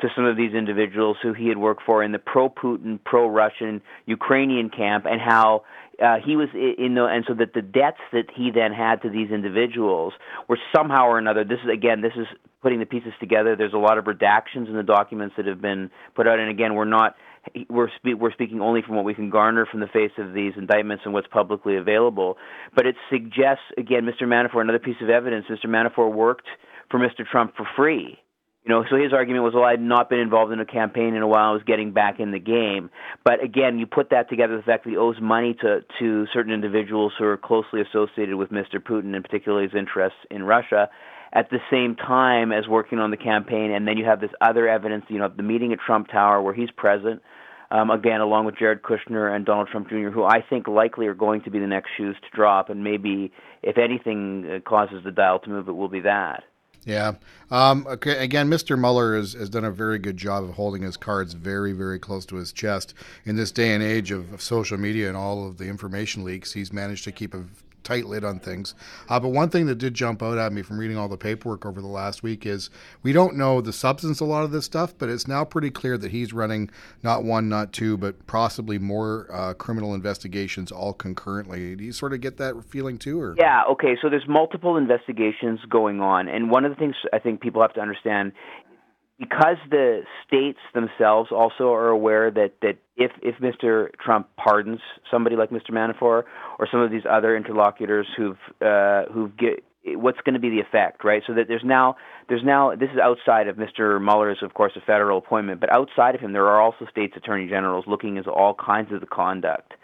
to 0.01 0.09
some 0.15 0.25
of 0.25 0.37
these 0.37 0.53
individuals 0.53 1.17
who 1.23 1.33
he 1.33 1.49
had 1.49 1.59
worked 1.59 1.83
for 1.85 2.03
in 2.03 2.13
the 2.13 2.19
pro-Putin, 2.19 3.01
pro-Russian 3.03 3.81
Ukrainian 4.05 4.69
camp, 4.69 5.07
and 5.07 5.21
how 5.21 5.65
uh, 6.03 6.17
he 6.25 6.37
was 6.37 6.49
in 6.55 6.95
the 6.95 7.07
and 7.07 7.25
so 7.27 7.35
that 7.35 7.55
the 7.55 7.63
debts 7.63 8.01
that 8.13 8.27
he 8.35 8.51
then 8.51 8.73
had 8.73 9.03
to 9.03 9.11
these 9.11 9.31
individuals 9.31 10.13
were 10.49 10.59
somehow 10.75 11.07
or 11.07 11.19
another. 11.19 11.45
This 11.45 11.59
is 11.65 11.71
again, 11.73 12.03
this 12.03 12.13
is 12.17 12.27
putting 12.67 12.81
the 12.81 12.85
pieces 12.85 13.13
together. 13.21 13.55
There's 13.55 13.75
a 13.75 13.79
lot 13.79 13.97
of 13.97 14.07
redactions 14.07 14.67
in 14.67 14.75
the 14.75 14.83
documents 14.83 15.37
that 15.37 15.47
have 15.47 15.63
been 15.63 15.89
put 16.17 16.27
out, 16.27 16.41
and 16.41 16.51
again, 16.51 16.75
we're 16.75 16.85
not 16.85 17.15
we're 17.71 17.91
spe- 17.95 18.19
we're 18.19 18.33
speaking 18.33 18.61
only 18.61 18.83
from 18.83 18.97
what 18.97 19.05
we 19.05 19.15
can 19.15 19.31
garner 19.31 19.67
from 19.67 19.79
the 19.79 19.87
face 19.87 20.11
of 20.19 20.35
these 20.35 20.55
indictments 20.57 21.05
and 21.05 21.15
what's 21.15 21.29
publicly 21.29 21.77
available. 21.77 22.39
But 22.75 22.87
it 22.87 22.97
suggests 23.09 23.63
again, 23.79 24.03
Mr. 24.03 24.23
Manafort, 24.23 24.63
another 24.63 24.81
piece 24.81 24.97
of 25.01 25.11
evidence. 25.11 25.47
Mr. 25.49 25.67
Manafort 25.67 26.13
worked 26.13 26.49
for 26.91 26.99
Mr. 26.99 27.25
Trump 27.25 27.55
for 27.57 27.69
free. 27.77 28.19
You 28.65 28.71
know, 28.71 28.85
so 28.91 28.97
his 28.97 29.13
argument 29.13 29.45
was, 29.45 29.55
well, 29.55 29.63
I 29.63 29.71
had 29.71 29.81
not 29.81 30.11
been 30.11 30.19
involved 30.19 30.53
in 30.53 30.59
a 30.59 30.67
campaign 30.67 31.15
in 31.15 31.23
a 31.23 31.29
while. 31.29 31.51
I 31.51 31.53
was 31.53 31.63
getting 31.65 31.93
back 31.93 32.19
in 32.19 32.33
the 32.33 32.41
game. 32.41 32.91
But 33.25 33.41
again, 33.45 33.79
you 33.79 33.87
put 33.87 34.11
that 34.11 34.29
together, 34.29 34.57
the 34.57 34.65
fact 34.65 34.83
that 34.83 34.91
he 34.91 34.97
owes 34.97 35.21
money 35.23 35.55
to 35.61 35.85
to 36.01 36.27
certain 36.35 36.53
individuals 36.53 37.13
who 37.17 37.27
are 37.27 37.37
closely 37.37 37.81
associated 37.81 38.35
with 38.35 38.51
Mr. 38.51 38.81
Putin, 38.81 39.15
and 39.15 39.23
particularly 39.23 39.69
his 39.69 39.79
interests 39.79 40.19
in 40.33 40.43
Russia 40.43 40.91
at 41.37 41.51
the 41.51 41.59
same 41.71 41.95
time 41.95 42.51
as 42.51 42.67
working 42.67 42.99
on 42.99 43.11
the 43.11 43.17
campaign. 43.19 43.71
And 43.71 43.87
then 43.87 43.99
you 43.99 44.07
have 44.07 44.23
this 44.23 44.31
other 44.41 44.67
evidence, 44.67 45.05
you 45.09 45.19
know, 45.19 45.29
the 45.29 45.43
meeting 45.43 45.71
at 45.75 45.79
Trump 45.79 46.09
Tower 46.09 46.41
where 46.41 46.55
he's 46.55 46.71
present, 46.71 47.21
um, 47.71 47.91
again, 47.91 48.23
along 48.23 48.47
with 48.47 48.57
Jared 48.57 48.83
Kushner 48.83 49.35
and 49.35 49.45
Donald 49.45 49.69
Trump 49.71 49.91
Jr., 49.91 50.09
who 50.09 50.25
I 50.25 50.41
think 50.41 50.67
likely 50.67 51.07
are 51.09 51.15
going 51.15 51.43
to 51.43 51.51
be 51.51 51.59
the 51.59 51.67
next 51.67 51.91
shoes 51.95 52.17
to 52.23 52.35
drop. 52.35 52.71
And 52.71 52.83
maybe, 52.83 53.33
if 53.63 53.77
anything 53.77 54.51
uh, 54.51 54.61
causes 54.67 55.05
the 55.05 55.13
dial 55.13 55.39
to 55.41 55.51
move, 55.51 55.69
it 55.69 55.73
will 55.73 55.91
be 55.91 56.01
that. 56.01 56.45
Yeah. 56.87 57.15
Um, 57.51 57.87
okay. 57.87 58.17
Again, 58.23 58.49
Mr. 58.49 58.79
Mueller 58.79 59.17
has, 59.17 59.35
has 59.35 59.51
done 59.51 59.65
a 59.65 59.73
very 59.73 59.99
good 59.99 60.17
job 60.17 60.45
of 60.45 60.51
holding 60.51 60.83
his 60.83 60.97
cards 60.97 61.35
very, 61.35 61.73
very 61.73 61.99
close 61.99 62.25
to 62.27 62.37
his 62.37 62.51
chest. 62.51 62.95
In 63.27 63.37
this 63.37 63.51
day 63.51 63.75
and 63.75 63.83
age 63.83 64.11
of, 64.11 64.33
of 64.33 64.41
social 64.41 64.79
media 64.79 65.09
and 65.09 65.17
all 65.17 65.47
of 65.47 65.59
the 65.59 65.67
information 65.67 66.25
leaks, 66.25 66.53
he's 66.53 66.73
managed 66.73 67.05
to 67.05 67.13
keep 67.13 67.35
a 67.35 67.45
tight 67.87 68.07
lid 68.07 68.25
on 68.25 68.41
things. 68.41 68.75
Uh, 69.09 69.21
but 69.21 69.29
one 69.29 69.49
thing 69.49 69.67
that 69.67 69.77
did 69.77 69.95
jump 69.95 70.23
out 70.23 70.37
at 70.37 70.53
me 70.53 70.61
from 70.61 70.77
reading 70.77 70.99
all 70.99 71.09
the 71.09 71.17
paperwork 71.17 71.65
over 71.65 71.81
the 71.81 71.87
last 71.87 72.23
week 72.23 72.45
is 72.45 72.69
we 73.03 73.13
don't 73.13 73.37
know 73.37 73.61
the 73.61 73.73
substance 73.73 74.21
of 74.21 74.27
a 74.27 74.31
lot 74.31 74.43
of 74.43 74.51
this 74.51 74.65
stuff, 74.65 74.93
but 74.99 75.09
it's 75.09 75.29
now 75.29 75.45
pretty 75.45 75.71
clear 75.71 75.97
that 75.97 76.11
he's 76.11 76.33
running 76.33 76.69
not 77.03 77.23
one, 77.23 77.49
not 77.49 77.73
two, 77.73 77.97
but 77.97 78.27
possibly 78.27 78.79
more 78.79 79.29
uh, 79.33 79.55
criminal 79.55 79.95
investigations 79.95 80.73
all 80.73 80.93
concurrently. 80.93 81.77
Do 81.77 81.85
you 81.85 81.93
sort 81.93 82.13
of 82.13 82.21
get 82.21 82.37
that 82.39 82.65
feeling 82.69 82.99
too? 82.99 83.21
Or? 83.21 83.37
Yeah, 83.39 83.63
okay. 83.71 83.97
So 84.03 84.11
there's 84.11 84.29
multiple 84.29 84.77
investigations 84.77 85.61
going 85.69 86.01
on. 86.01 86.29
And 86.29 86.51
one 86.51 86.65
of 86.65 86.73
the 86.73 86.77
things 86.77 86.97
I 87.13 87.21
think 87.21 87.41
people 87.41 87.63
have 87.63 87.75
to 87.75 87.81
understand 87.81 88.33
because 89.19 89.57
the 89.71 90.03
states 90.27 90.59
themselves 90.75 91.31
also 91.33 91.73
are 91.73 91.89
aware 91.89 92.31
that 92.31 92.53
that 92.63 92.77
if 92.97 93.13
if 93.23 93.37
Mr. 93.37 93.89
Trump 94.05 94.29
pardons 94.37 94.81
somebody 95.11 95.37
like 95.37 95.51
Mr. 95.51 95.71
Manafort 95.71 96.25
or 96.59 96.67
some 96.71 96.81
of 96.81 96.91
these 96.91 97.05
other 97.09 97.37
interlocutors 97.37 98.07
who've 98.17 98.39
uh, 98.61 99.05
who've 99.13 99.37
get 99.37 99.65
what's 99.95 100.19
going 100.25 100.35
to 100.35 100.41
be 100.41 100.51
the 100.51 100.61
effect, 100.61 101.05
right? 101.05 101.23
So 101.27 101.35
that 101.35 101.47
there's 101.49 101.65
now 101.65 101.97
there's 102.29 102.43
now 102.45 102.75
this 102.75 102.91
is 102.93 102.99
outside 102.99 103.49
of 103.49 103.57
Mr. 103.57 104.01
Mueller's, 104.03 104.43
of 104.43 104.55
course, 104.55 104.73
a 104.77 104.81
federal 104.81 105.19
appointment, 105.19 105.61
but 105.61 105.73
outside 105.73 106.15
of 106.15 106.21
him, 106.21 106.33
there 106.33 106.47
are 106.47 106.61
also 106.61 106.87
states 106.91 107.15
attorney 107.17 107.49
generals 107.49 107.85
looking 107.87 108.17
into 108.17 108.31
all 108.31 108.55
kinds 108.55 108.93
of 108.93 109.01
the 109.01 109.07
conduct 109.07 109.75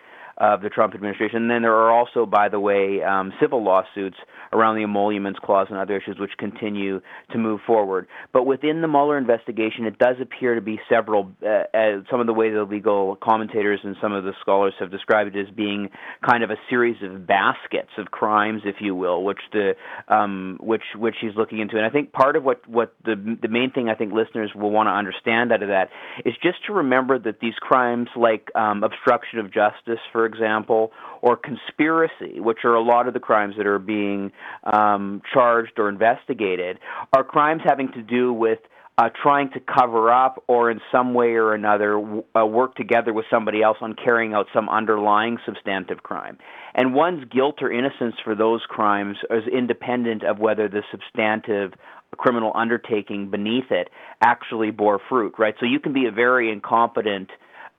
of 0.43 0.61
the 0.61 0.69
Trump 0.69 0.93
administration. 0.93 1.43
And 1.43 1.51
then 1.51 1.63
there 1.63 1.77
are 1.77 1.93
also, 1.93 2.27
by 2.27 2.49
the 2.49 2.59
way, 2.59 3.01
um, 3.01 3.33
civil 3.41 3.63
lawsuits 3.63 4.17
around 4.53 4.75
the 4.75 4.83
emoluments 4.83 5.39
clause 5.39 5.69
and 5.71 5.79
other 5.79 5.97
issues 5.97 6.19
which 6.19 6.33
continue 6.37 7.01
to 7.31 7.39
move 7.39 7.61
forward. 7.65 8.09
But 8.33 8.45
within 8.45 8.83
the 8.83 8.89
Mueller 8.89 9.17
investigation, 9.17 9.87
it 9.87 9.99
does 9.99 10.17
appear 10.21 10.57
to 10.57 10.61
be 10.61 10.81
several, 10.91 11.31
uh, 11.47 11.65
uh, 11.73 12.03
some 12.11 12.21
of 12.21 12.27
the 12.27 12.33
way 12.33 12.51
the 12.51 12.65
legal 12.65 13.17
commentators 13.23 13.81
and 13.85 13.95
some 14.03 14.13
of 14.13 14.25
the 14.25 14.33
scholars 14.41 14.75
have 14.81 14.91
described 14.91 15.35
it 15.35 15.49
as 15.49 15.55
being 15.55 15.91
kind 16.29 16.43
of 16.43 16.51
a 16.51 16.57
series 16.69 16.97
of 17.05 17.25
baskets 17.25 17.91
of 17.97 18.11
crimes, 18.11 18.63
if 18.65 18.77
you 18.81 18.97
will, 18.97 19.23
which 19.23 19.39
the 19.53 19.75
um, 20.09 20.59
which 20.61 20.83
which 20.97 21.15
he's 21.21 21.37
looking 21.37 21.61
into. 21.61 21.77
And 21.77 21.87
I 21.87 21.91
think 21.91 22.13
part 22.13 22.35
of 22.35 22.43
what 22.43 22.67
what 22.69 22.95
the 23.05 23.15
the 23.41 23.49
main 23.49 23.71
thing 23.71 23.89
I 23.89 23.95
think 23.95 24.13
listeners 24.13 24.51
will 24.57 24.73
want 24.73 24.89
to 24.89 24.93
understand 24.93 25.53
out 25.53 25.63
of 25.63 25.69
that 25.69 25.91
is 26.25 26.35
just 26.43 26.67
to 26.67 26.73
remember 26.73 27.17
that 27.17 27.39
these 27.41 27.55
crimes, 27.61 28.09
like 28.17 28.51
um, 28.57 28.83
obstruction 28.83 29.39
of 29.39 29.47
justice, 29.53 30.01
for 30.11 30.27
example, 30.33 30.93
or 31.21 31.37
conspiracy, 31.37 32.41
which 32.41 32.59
are 32.65 32.75
a 32.75 32.83
lot 32.83 33.07
of 33.09 33.15
the 33.15 33.21
crimes 33.21 33.55
that 33.57 33.67
are 33.67 33.79
being 33.79 34.33
um, 34.65 35.23
charged 35.33 35.79
or 35.79 35.89
investigated, 35.89 36.79
are 37.17 37.25
crimes 37.25 37.63
having 37.65 37.93
to 37.93 38.03
do 38.03 38.33
with 38.33 38.59
uh, 38.99 39.09
trying 39.23 39.51
to 39.51 39.61
cover 39.61 40.13
up 40.13 40.43
or 40.49 40.71
in 40.71 40.81
some 40.91 41.15
way 41.15 41.31
or 41.35 41.55
another 41.55 41.99
uh, 42.37 42.45
work 42.45 42.75
together 42.75 43.13
with 43.13 43.25
somebody 43.31 43.63
else 43.63 43.79
on 43.81 43.95
carrying 43.95 44.35
out 44.35 44.47
some 44.53 44.69
underlying 44.69 45.39
substantive 45.47 46.03
crime. 46.03 46.37
And 46.75 46.95
one's 46.95 47.25
guilt 47.25 47.63
or 47.63 47.73
innocence 47.73 48.17
for 48.23 48.35
those 48.35 48.61
crimes 48.69 49.17
is 49.31 49.45
independent 49.47 50.25
of 50.25 50.39
whether 50.39 50.69
the 50.69 50.83
substantive 50.91 51.73
criminal 52.19 52.53
undertaking 52.55 53.31
beneath 53.31 53.71
it 53.71 53.89
actually 54.21 54.71
bore 54.71 55.01
fruit, 55.09 55.35
right? 55.39 55.55
So 55.59 55.67
you 55.67 55.81
can 55.81 55.95
be 55.95 56.07
a 56.07 56.13
very 56.13 56.53
incompetent 56.53 57.31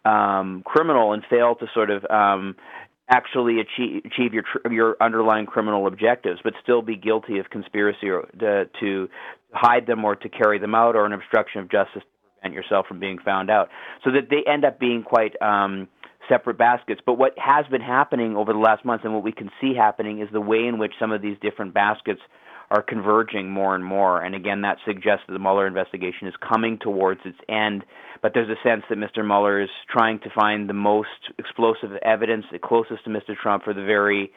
um, 0.06 0.64
criminal 0.66 1.14
and 1.14 1.24
fail 1.30 1.56
to 1.56 1.68
sort 1.74 1.90
of 1.90 2.06
um, 2.10 2.56
actually 3.10 3.60
achieve, 3.60 4.04
achieve 4.06 4.34
your 4.34 4.44
your 4.72 4.98
underlying 5.02 5.46
criminal 5.46 5.88
objectives, 5.88 6.40
but 6.44 6.54
still 6.62 6.82
be 6.82 6.96
guilty 6.96 7.40
of 7.40 7.50
conspiracy 7.50 8.10
or 8.10 8.28
to, 8.40 8.66
to 8.80 9.10
hide 9.54 9.86
them 9.88 10.04
or 10.04 10.16
to 10.16 10.30
carry 10.30 10.60
them 10.60 10.76
out, 10.76 10.96
or 10.96 11.06
an 11.06 11.14
obstruction 11.14 11.62
of 11.62 11.70
justice 11.70 12.02
to 12.02 12.42
prevent 12.42 12.56
yourself 12.56 12.88
from 12.88 13.00
being 13.00 13.20
found 13.20 13.50
out. 13.50 13.70
So 14.04 14.12
that 14.12 14.30
they 14.30 14.50
end 14.50 14.66
up 14.66 14.80
being 14.80 15.04
quite 15.04 15.40
um, 15.42 15.88
separate 16.30 16.58
baskets. 16.58 17.02
But 17.06 17.16
what 17.16 17.34
has 17.38 17.66
been 17.68 17.82
happening 17.82 18.36
over 18.36 18.54
the 18.54 18.60
last 18.60 18.86
months, 18.86 19.04
and 19.04 19.14
what 19.14 19.24
we 19.24 19.32
can 19.32 19.52
see 19.60 19.74
happening, 19.76 20.22
is 20.22 20.30
the 20.32 20.42
way 20.42 20.66
in 20.68 20.80
which 20.80 20.94
some 21.00 21.12
of 21.12 21.22
these 21.22 21.38
different 21.42 21.74
baskets 21.74 22.22
are 22.74 22.82
converging 22.82 23.52
more 23.52 23.76
and 23.76 23.86
more. 23.86 24.24
And 24.24 24.34
again, 24.34 24.62
that 24.62 24.78
suggests 24.84 25.26
that 25.28 25.34
the 25.34 25.40
Mueller 25.40 25.68
investigation 25.68 26.28
is 26.28 26.34
coming 26.42 26.80
towards 26.82 27.22
its 27.24 27.38
end. 27.48 27.84
But 28.24 28.32
there's 28.34 28.50
a 28.50 28.68
sense 28.68 28.84
that 28.90 28.98
Mr. 28.98 29.24
Mueller 29.24 29.62
is 29.62 29.70
trying 29.88 30.20
to 30.22 30.30
find 30.34 30.68
the 30.68 30.74
most 30.74 31.10
explosive 31.38 31.92
evidence, 32.02 32.46
the 32.52 32.58
closest 32.58 33.04
to 33.04 33.12
Mr. 33.12 33.36
Trump, 33.40 33.64
for 33.64 33.76
the 33.76 33.84
very 33.84 34.32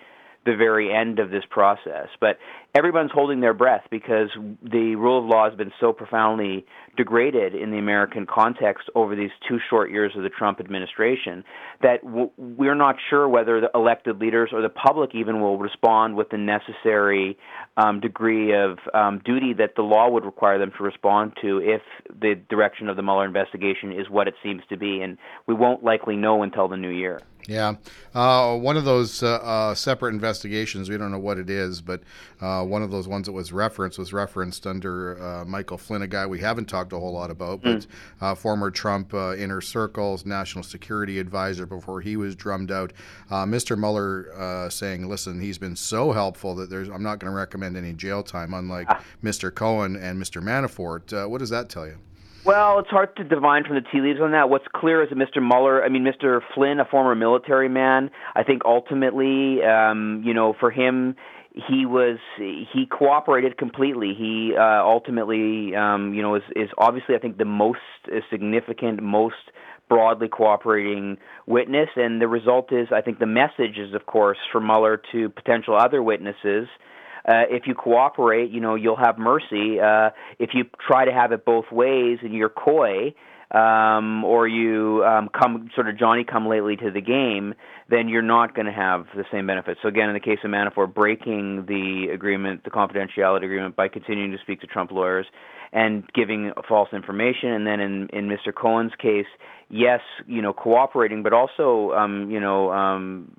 the 0.47 0.57
very 0.57 0.95
end 0.95 1.19
of 1.19 1.31
this 1.31 1.43
process. 1.51 2.09
But 2.21 2.39
everyone's 2.75 3.11
holding 3.13 3.41
their 3.41 3.53
breath 3.53 3.83
because 3.91 4.29
the 4.63 4.95
rule 4.95 5.19
of 5.19 5.25
law 5.27 5.49
has 5.49 5.59
been 5.59 5.73
so 5.81 5.93
profoundly 5.93 6.65
degraded 6.97 7.55
in 7.55 7.71
the 7.73 7.79
American 7.79 8.27
context 8.27 8.89
over 8.95 9.17
these 9.17 9.31
two 9.49 9.59
short 9.69 9.91
years 9.91 10.13
of 10.17 10.23
the 10.23 10.29
Trump 10.29 10.61
administration 10.61 11.45
that 11.83 12.03
w- 12.05 12.31
we're 12.39 12.77
not 12.77 12.97
sure 13.11 13.29
whether 13.29 13.61
the 13.61 13.71
elected 13.75 14.21
leaders 14.21 14.51
or 14.53 14.63
the 14.63 14.69
public 14.69 15.15
even 15.15 15.41
will 15.41 15.59
respond 15.59 16.17
with 16.17 16.31
the 16.31 16.39
necessary 16.39 17.37
um, 17.77 18.01
degree 18.01 18.55
of 18.55 18.79
um, 18.95 19.21
duty 19.25 19.53
that 19.53 19.75
the 19.75 19.83
law 19.83 20.09
would 20.09 20.25
require 20.25 20.59
them 20.59 20.73
to 20.79 20.85
respond 20.85 21.33
to 21.43 21.61
if 21.61 21.83
the 22.21 22.35
direction 22.49 22.89
of 22.89 22.97
the 22.97 23.03
Mueller 23.03 23.27
investigation 23.27 23.93
is 23.93 24.09
what 24.09 24.29
it 24.29 24.35
seems 24.43 24.63
to 24.69 24.77
be. 24.77 25.01
And 25.01 25.19
we 25.47 25.55
won't 25.55 25.83
likely 25.83 26.17
know 26.17 26.43
until 26.43 26.69
the 26.69 26.77
new 26.77 26.91
year. 26.91 27.21
Yeah. 27.49 27.75
Uh, 28.15 28.57
one 28.57 28.77
of 28.77 28.85
those 28.85 29.23
uh, 29.23 29.37
uh, 29.37 29.75
separate 29.75 30.11
investigations, 30.15 30.91
we 30.91 30.99
don't 30.99 31.13
know 31.13 31.19
what 31.19 31.39
it 31.39 31.49
is, 31.49 31.81
but 31.81 32.03
uh, 32.41 32.65
one 32.65 32.83
of 32.83 32.91
those 32.91 33.07
ones 33.07 33.27
that 33.27 33.33
was 33.33 33.53
referenced 33.53 33.99
was 33.99 34.13
referenced 34.13 34.67
under 34.67 35.23
uh, 35.23 35.45
Michael 35.45 35.79
Flynn, 35.79 36.03
a 36.03 36.07
guy 36.07 36.27
we 36.27 36.41
haven't 36.41 36.67
talked 36.67 36.93
a 36.93 36.99
whole 36.99 37.13
lot 37.13 37.31
about, 37.31 37.63
but 37.63 37.87
mm. 38.21 38.37
former 38.37 38.71
Trump 38.71 39.15
inner 39.15 39.61
circles, 39.61 40.27
national 40.27 40.65
security 40.65 41.19
advisor 41.19 41.67
before 41.67 42.01
he 42.01 42.17
was 42.17 42.35
drummed 42.35 42.71
out. 42.71 42.93
Mr. 43.31 43.79
Mueller 43.79 44.69
saying, 44.71 45.09
listen, 45.09 45.41
he's 45.41 45.59
been 45.59 45.77
so 45.77 46.13
helpful 46.13 46.55
that 46.57 46.71
there's 46.71 46.89
I'm 46.89 47.03
not 47.03 47.19
going 47.19 47.31
to 47.31 47.37
recommend 47.37 47.77
any 47.77 47.93
jail 47.93 48.23
time, 48.23 48.55
unlike 48.55 48.87
ah. 48.89 49.03
Mr. 49.23 49.55
Cohen 49.55 49.97
and 49.97 50.21
Mr. 50.21 50.43
Manafort. 50.43 51.29
what 51.29 51.39
does 51.39 51.51
that 51.51 51.69
tell 51.69 51.87
you? 51.87 51.99
Well, 52.47 52.79
it's 52.79 52.91
hard 52.91 53.17
to 53.17 53.25
divine 53.25 53.65
from 53.65 53.75
the 53.75 53.81
tea 53.81 54.01
leaves 54.01 54.21
on 54.23 54.31
that. 54.31 54.49
What's 54.49 54.67
clear 54.73 55.03
is 55.03 55.09
that 55.09 55.19
Mr. 55.19 55.43
Mueller, 55.43 55.83
I 55.83 55.89
mean, 55.89 56.05
Mr. 56.05 56.41
Flynn, 56.55 56.79
a 56.79 56.85
former 56.85 57.17
military 57.17 57.69
man, 57.69 58.09
I 58.37 58.45
think 58.45 58.63
ultimately, 58.65 59.65
um, 59.65 60.23
you 60.25 60.33
know, 60.33 60.55
for 60.61 60.71
him, 60.71 61.17
he 61.69 61.87
was 61.87 62.19
he 62.39 62.87
cooperated 62.89 63.59
completely. 63.59 64.15
He 64.17 64.55
uh, 64.57 64.85
ultimately, 64.85 65.75
um, 65.75 66.15
you 66.15 66.23
know, 66.23 66.37
is 66.37 66.45
is 66.55 66.69
obviously 66.79 67.17
I 67.17 67.19
think 67.19 67.37
the 67.37 67.45
most 67.45 67.81
significant, 68.31 69.03
most 69.03 69.35
broadly 69.89 70.29
cooperating 70.29 71.17
witness, 71.49 71.89
and 71.97 72.23
the 72.23 72.29
result 72.29 72.73
is 72.73 72.89
I 72.95 73.01
think 73.01 73.19
the 73.19 73.27
message 73.27 73.77
is, 73.77 73.93
of 73.93 74.07
course, 74.07 74.39
for 74.53 74.61
Mueller 74.61 75.03
to 75.11 75.31
potential 75.31 75.75
other 75.75 76.01
witnesses 76.01 76.69
uh, 77.27 77.43
if 77.51 77.67
you 77.67 77.75
cooperate, 77.75 78.51
you 78.51 78.61
know 78.61 78.75
you'll 78.75 78.97
have 78.97 79.19
mercy. 79.19 79.81
Uh, 79.81 80.11
if 80.39 80.51
you 80.55 80.65
try 80.87 81.05
to 81.05 81.13
have 81.13 81.33
it 81.33 81.45
both 81.45 81.67
ways 81.73 82.19
and 82.23 82.33
you're 82.33 82.49
coy, 82.49 83.15
um, 83.51 84.25
or 84.25 84.49
you 84.49 85.05
um, 85.05 85.29
come 85.29 85.71
sort 85.75 85.89
of 85.89 85.99
Johnny 85.99 86.25
come 86.25 86.49
lately 86.49 86.77
to 86.77 86.91
the 86.91 87.01
game, 87.01 87.55
then 87.89 88.09
you're 88.09 88.23
not 88.23 88.55
going 88.55 88.67
to 88.67 88.73
have 88.73 89.07
the 89.15 89.25
same 89.31 89.47
benefits. 89.47 89.81
So 89.83 89.89
again, 89.89 90.09
in 90.09 90.15
the 90.15 90.21
case 90.21 90.39
of 90.45 90.51
Manafort, 90.51 90.95
breaking 90.95 91.67
the 91.67 92.09
agreement, 92.13 92.65
the 92.65 92.71
confidentiality 92.71 93.45
agreement, 93.45 93.77
by 93.77 93.89
continuing 93.89 94.33
to 94.33 94.39
speak 94.39 94.61
to 94.61 94.67
Trump 94.67 94.91
lawyers 94.91 95.27
and 95.73 96.05
giving 96.13 96.53
false 96.69 96.89
information, 96.93 97.51
and 97.51 97.67
then 97.67 97.81
in 97.81 98.09
in 98.13 98.29
Mr. 98.29 98.55
Cohen's 98.55 98.93
case, 99.01 99.27
yes, 99.69 100.01
you 100.27 100.43
know, 100.43 100.53
cooperating, 100.53 101.23
but 101.23 101.33
also 101.33 101.93
um, 101.93 102.31
you 102.31 102.41
know. 102.41 102.71
Um, 102.73 103.33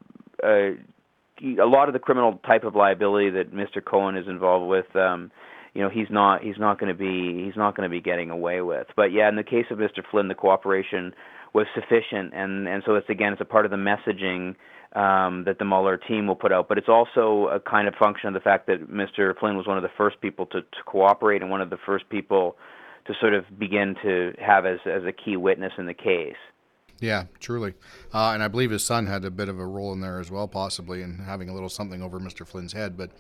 uh, 0.44 0.77
a 1.41 1.65
lot 1.65 1.88
of 1.89 1.94
the 1.94 2.00
criminal 2.00 2.39
type 2.46 2.63
of 2.63 2.75
liability 2.75 3.29
that 3.32 3.53
Mr. 3.53 3.84
Cohen 3.84 4.17
is 4.17 4.27
involved 4.27 4.67
with, 4.67 4.96
um, 4.96 5.32
you 5.74 5.82
know, 5.82 5.89
he's 5.89 6.10
not 6.10 6.44
he's 6.44 6.58
not 6.58 6.79
going 6.79 6.91
to 6.91 6.98
be 6.98 7.46
he's 7.46 7.56
not 7.56 7.75
going 7.75 7.89
to 7.89 7.91
be 7.91 8.01
getting 8.01 8.29
away 8.29 8.62
with. 8.62 8.88
But 8.96 9.12
yeah, 9.12 9.29
in 9.29 9.36
the 9.36 9.44
case 9.44 9.65
of 9.70 9.77
Mr. 9.77 10.01
Flynn, 10.10 10.27
the 10.27 10.36
cooperation 10.36 11.13
was 11.53 11.67
sufficient, 11.74 12.34
and 12.34 12.67
and 12.67 12.84
so 12.86 12.96
it's 12.96 13.10
again 13.10 13.34
it's 13.34 13.41
a 13.41 13.46
part 13.46 13.65
of 13.65 13.72
the 13.72 13.77
messaging 13.77 14.56
um, 14.96 15.44
that 15.46 15.60
the 15.60 15.65
Mueller 15.65 15.98
team 15.98 16.27
will 16.27 16.36
put 16.36 16.51
out. 16.51 16.67
But 16.67 16.77
it's 16.77 16.89
also 16.89 17.48
a 17.53 17.60
kind 17.60 17.88
of 17.88 17.96
function 17.96 18.27
of 18.27 18.34
the 18.34 18.39
fact 18.39 18.67
that 18.67 18.89
Mr. 18.89 19.38
Flynn 19.38 19.58
was 19.58 19.67
one 19.67 19.77
of 19.77 19.84
the 19.84 19.91
first 19.98 20.22
people 20.22 20.46
to, 20.48 20.62
to 20.62 20.84
cooperate 20.86 21.41
and 21.41 21.51
one 21.51 21.62
of 21.62 21.70
the 21.70 21.77
first 21.86 22.10
people 22.10 22.56
to 23.06 23.13
sort 23.20 23.34
of 23.34 23.46
begin 23.58 23.96
to 24.03 24.34
have 24.39 24.65
as 24.65 24.79
as 24.86 25.03
a 25.03 25.12
key 25.12 25.38
witness 25.38 25.74
in 25.77 25.86
the 25.86 25.94
case. 25.94 26.36
Yeah, 27.00 27.25
truly. 27.39 27.74
Uh, 28.13 28.32
and 28.34 28.42
I 28.42 28.48
believe 28.48 28.72
his 28.72 28.84
son 28.84 29.06
had 29.06 29.24
a 29.24 29.32
bit 29.32 29.50
of 29.50 29.60
a 29.60 29.66
role 29.66 29.94
in 29.94 30.01
there 30.01 30.20
as 30.20 30.32
well, 30.32 30.48
possibly, 30.48 31.01
in 31.01 31.20
having 31.20 31.50
a 31.50 31.54
little 31.54 31.70
something 31.70 32.01
over 32.01 32.20
Mr. 32.20 32.46
Flynn's 32.46 32.74
head. 32.74 32.98
But 32.98 33.12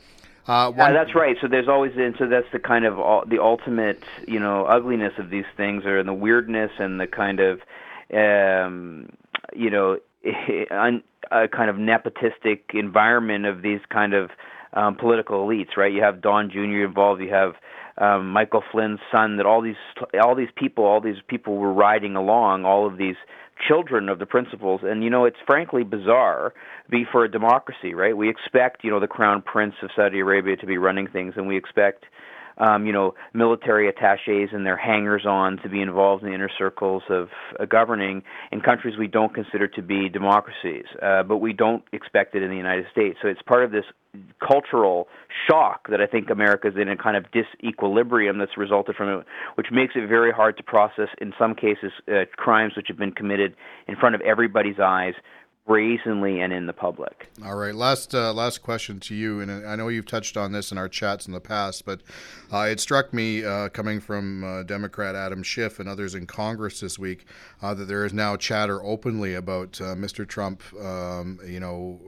uh, 0.47 0.71
one... 0.71 0.93
yeah, 0.93 0.93
that's 0.93 1.15
right. 1.15 1.35
So 1.41 1.47
there's 1.47 1.67
always, 1.67 1.91
and 1.95 2.15
so 2.17 2.27
that's 2.27 2.47
the 2.51 2.59
kind 2.59 2.85
of 2.85 3.29
the 3.29 3.41
ultimate, 3.41 4.01
you 4.27 4.39
know, 4.39 4.65
ugliness 4.65 5.13
of 5.17 5.29
these 5.29 5.45
things, 5.55 5.85
or 5.85 6.01
the 6.03 6.13
weirdness 6.13 6.71
and 6.79 6.99
the 6.99 7.07
kind 7.07 7.39
of, 7.39 7.59
um, 8.13 9.09
you 9.55 9.69
know, 9.69 9.99
un, 10.71 11.03
a 11.31 11.47
kind 11.47 11.69
of 11.69 11.75
nepotistic 11.75 12.61
environment 12.73 13.45
of 13.45 13.61
these 13.61 13.81
kind 13.89 14.13
of 14.13 14.31
um, 14.73 14.95
political 14.95 15.45
elites, 15.45 15.77
right? 15.77 15.93
You 15.93 16.01
have 16.01 16.21
Don 16.21 16.49
Jr. 16.49 16.85
involved. 16.85 17.21
You 17.21 17.33
have 17.33 17.53
um, 17.97 18.29
Michael 18.29 18.63
Flynn's 18.71 18.99
son. 19.11 19.37
That 19.37 19.45
all 19.45 19.61
these 19.61 19.75
all 20.21 20.35
these 20.35 20.49
people, 20.55 20.85
all 20.85 21.01
these 21.01 21.21
people 21.27 21.57
were 21.57 21.73
riding 21.73 22.15
along. 22.15 22.65
All 22.65 22.85
of 22.85 22.97
these 22.97 23.15
children 23.67 24.09
of 24.09 24.19
the 24.19 24.25
principals 24.25 24.81
and 24.83 25.03
you 25.03 25.09
know 25.09 25.25
it's 25.25 25.37
frankly 25.45 25.83
bizarre 25.83 26.53
be 26.89 27.03
for 27.11 27.23
a 27.23 27.31
democracy 27.31 27.93
right 27.93 28.15
we 28.15 28.29
expect 28.29 28.83
you 28.83 28.91
know 28.91 28.99
the 28.99 29.07
crown 29.07 29.41
prince 29.41 29.73
of 29.81 29.89
saudi 29.95 30.19
arabia 30.19 30.55
to 30.55 30.67
be 30.67 30.77
running 30.77 31.07
things 31.07 31.33
and 31.37 31.47
we 31.47 31.57
expect 31.57 32.05
um, 32.57 32.85
you 32.85 32.91
know, 32.91 33.13
military 33.33 33.87
attaches 33.87 34.49
and 34.51 34.65
their 34.65 34.77
hangers-on 34.77 35.57
to 35.57 35.69
be 35.69 35.81
involved 35.81 36.23
in 36.23 36.29
the 36.29 36.35
inner 36.35 36.49
circles 36.57 37.03
of 37.09 37.29
uh, 37.59 37.65
governing 37.65 38.23
in 38.51 38.61
countries 38.61 38.97
we 38.97 39.07
don't 39.07 39.33
consider 39.33 39.67
to 39.67 39.81
be 39.81 40.09
democracies, 40.09 40.85
uh, 41.01 41.23
but 41.23 41.37
we 41.37 41.53
don't 41.53 41.83
expect 41.93 42.35
it 42.35 42.43
in 42.43 42.49
the 42.49 42.57
United 42.57 42.85
States. 42.91 43.17
So 43.21 43.27
it's 43.27 43.41
part 43.41 43.63
of 43.63 43.71
this 43.71 43.85
cultural 44.45 45.07
shock 45.47 45.87
that 45.89 46.01
I 46.01 46.07
think 46.07 46.29
America 46.29 46.67
is 46.67 46.75
in 46.75 46.89
a 46.89 46.97
kind 46.97 47.15
of 47.15 47.25
disequilibrium 47.31 48.39
that's 48.39 48.57
resulted 48.57 48.95
from 48.95 49.09
it, 49.09 49.25
which 49.55 49.67
makes 49.71 49.93
it 49.95 50.07
very 50.07 50.31
hard 50.31 50.57
to 50.57 50.63
process, 50.63 51.09
in 51.19 51.33
some 51.37 51.53
cases, 51.53 51.91
uh, 52.07 52.25
crimes 52.35 52.73
which 52.75 52.87
have 52.87 52.97
been 52.97 53.11
committed 53.11 53.55
in 53.87 53.95
front 53.95 54.15
of 54.15 54.21
everybody's 54.21 54.79
eyes 54.79 55.13
brazenly 55.67 56.39
and 56.39 56.53
in 56.53 56.65
the 56.65 56.73
public. 56.73 57.29
All 57.45 57.55
right, 57.55 57.75
last 57.75 58.15
uh, 58.15 58.33
last 58.33 58.63
question 58.63 58.99
to 59.01 59.13
you, 59.13 59.41
and 59.41 59.51
I 59.51 59.75
know 59.75 59.89
you've 59.89 60.07
touched 60.07 60.37
on 60.37 60.53
this 60.53 60.71
in 60.71 60.77
our 60.77 60.87
chats 60.87 61.27
in 61.27 61.33
the 61.33 61.41
past, 61.41 61.85
but 61.85 62.01
uh, 62.51 62.67
it 62.69 62.79
struck 62.79 63.13
me 63.13 63.43
uh, 63.43 63.69
coming 63.69 63.99
from 63.99 64.43
uh, 64.43 64.63
Democrat 64.63 65.13
Adam 65.13 65.43
Schiff 65.43 65.79
and 65.79 65.89
others 65.89 66.15
in 66.15 66.25
Congress 66.25 66.79
this 66.79 66.97
week 66.97 67.25
uh, 67.61 67.73
that 67.73 67.85
there 67.85 68.05
is 68.05 68.13
now 68.13 68.37
chatter 68.37 68.81
openly 68.81 69.35
about 69.35 69.79
uh, 69.81 69.93
Mr. 69.93 70.25
Trump. 70.25 70.63
Um, 70.81 71.39
you 71.45 71.59
know, 71.59 71.99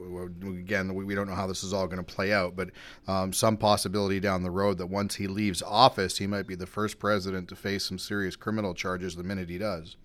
again, 0.48 0.96
we, 0.96 1.04
we, 1.04 1.14
don't 1.14 1.28
know 1.28 1.36
how 1.36 1.48
this 1.48 1.64
is 1.64 1.74
all 1.74 1.86
going 1.86 2.04
to 2.04 2.16
play 2.16 2.32
out, 2.32 2.56
but 2.56 2.70
um, 3.08 3.34
some 3.34 3.58
possibility 3.58 4.22
down 4.22 4.42
the 4.42 4.52
road 4.52 4.78
that 4.78 4.88
once 4.88 5.16
he 5.16 5.28
leaves 5.28 5.62
office, 5.62 6.18
he 6.18 6.28
might 6.28 6.48
be 6.48 6.56
the 6.56 6.66
first 6.66 6.98
president 6.98 7.50
to 7.50 7.58
face 7.58 7.86
some 7.86 8.00
serious 8.00 8.38
criminal 8.38 8.74
charges 8.74 9.18
the 9.18 9.24
minute 9.24 9.50
he 9.50 9.58
does. 9.58 9.98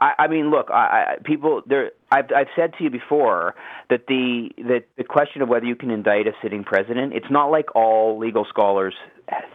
I, 0.00 0.12
I 0.20 0.28
mean, 0.28 0.50
look, 0.50 0.68
I, 0.70 0.74
I, 0.74 1.16
people. 1.24 1.62
There, 1.66 1.92
I've, 2.12 2.26
I've 2.34 2.48
said 2.56 2.74
to 2.78 2.84
you 2.84 2.90
before 2.90 3.54
that 3.88 4.06
the 4.06 4.50
that 4.58 4.84
the 4.96 5.04
question 5.04 5.42
of 5.42 5.48
whether 5.48 5.66
you 5.66 5.76
can 5.76 5.90
indict 5.90 6.26
a 6.26 6.32
sitting 6.42 6.64
president, 6.64 7.14
it's 7.14 7.30
not 7.30 7.50
like 7.50 7.74
all 7.74 8.18
legal 8.18 8.44
scholars 8.48 8.94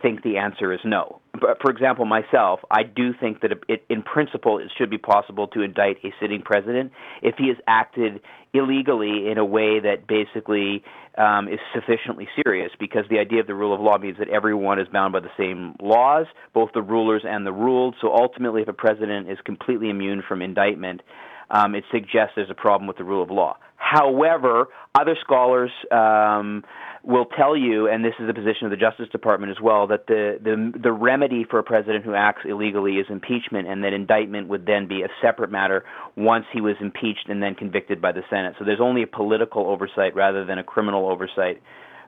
think 0.01 0.24
the 0.24 0.38
answer 0.38 0.72
is 0.74 0.80
no, 0.84 1.20
for 1.39 1.72
example, 1.72 2.06
myself, 2.06 2.60
I 2.70 2.84
do 2.84 3.13
think 3.20 3.42
that 3.42 3.51
it, 3.68 3.84
in 3.89 4.01
principle 4.01 4.60
it 4.60 4.72
should 4.77 4.89
be 4.89 4.98
possible 4.98 5.48
to 5.50 5.62
indict 5.62 5.98
a 6.04 6.13
sitting 6.20 6.42
president 6.42 6.92
if 7.22 7.36
he 7.38 7.48
has 7.48 7.58
acted 7.68 8.22
illegally 8.54 9.30
in 9.30 9.38
a 9.38 9.46
way 9.46 9.80
that 9.80 10.08
basically 10.08 10.84
um, 11.18 11.48
is 11.48 11.60
sufficiently 11.74 12.27
serious. 12.44 12.72
Because 12.80 13.06
the 13.10 13.20
idea 13.20 13.42
of 13.42 13.48
the 13.48 13.56
rule 13.56 13.74
of 13.74 13.82
law 13.82 13.98
means 13.98 14.18
that 14.20 14.30
everyone 14.30 14.80
is 14.80 14.88
bound 14.88 15.13
by 15.13 15.20
the 15.20 15.32
same 15.38 15.75
laws, 15.82 16.25
both 16.54 16.72
the 16.74 16.82
rulers 16.82 17.24
and 17.27 17.46
the 17.46 17.54
ruled. 17.54 17.96
So 18.01 18.13
ultimately, 18.13 18.62
if 18.62 18.68
a 18.68 18.74
president 18.74 19.30
is 19.30 19.38
completely 19.46 19.89
immune 19.89 20.24
from 20.27 20.42
indictment, 20.42 21.01
um, 21.49 21.75
it 21.75 21.83
suggests 21.91 22.33
there's 22.35 22.49
a 22.49 22.53
problem 22.53 22.87
with 22.87 22.97
the 22.97 23.03
rule 23.03 23.23
of 23.23 23.29
law. 23.29 23.57
However, 23.77 24.67
other 24.95 25.15
scholars 25.21 25.69
um, 25.91 26.63
will 27.03 27.25
tell 27.25 27.55
you, 27.55 27.87
and 27.87 28.03
this 28.03 28.13
is 28.19 28.25
the 28.25 28.33
position 28.33 28.65
of 28.65 28.71
the 28.71 28.77
Justice 28.77 29.07
Department 29.11 29.51
as 29.51 29.61
well, 29.61 29.87
that 29.87 30.07
the, 30.07 30.39
the 30.41 30.79
the 30.79 30.91
remedy 30.91 31.45
for 31.47 31.59
a 31.59 31.63
president 31.63 32.03
who 32.03 32.15
acts 32.15 32.41
illegally 32.45 32.93
is 32.93 33.05
impeachment, 33.09 33.67
and 33.67 33.83
that 33.83 33.93
indictment 33.93 34.47
would 34.47 34.65
then 34.65 34.87
be 34.87 35.03
a 35.03 35.07
separate 35.21 35.51
matter 35.51 35.83
once 36.15 36.45
he 36.51 36.61
was 36.61 36.75
impeached 36.81 37.29
and 37.29 37.43
then 37.43 37.53
convicted 37.53 38.01
by 38.01 38.11
the 38.11 38.23
Senate. 38.29 38.55
So 38.57 38.65
there's 38.65 38.81
only 38.81 39.03
a 39.03 39.07
political 39.07 39.67
oversight 39.67 40.15
rather 40.15 40.45
than 40.45 40.57
a 40.57 40.63
criminal 40.63 41.07
oversight 41.07 41.61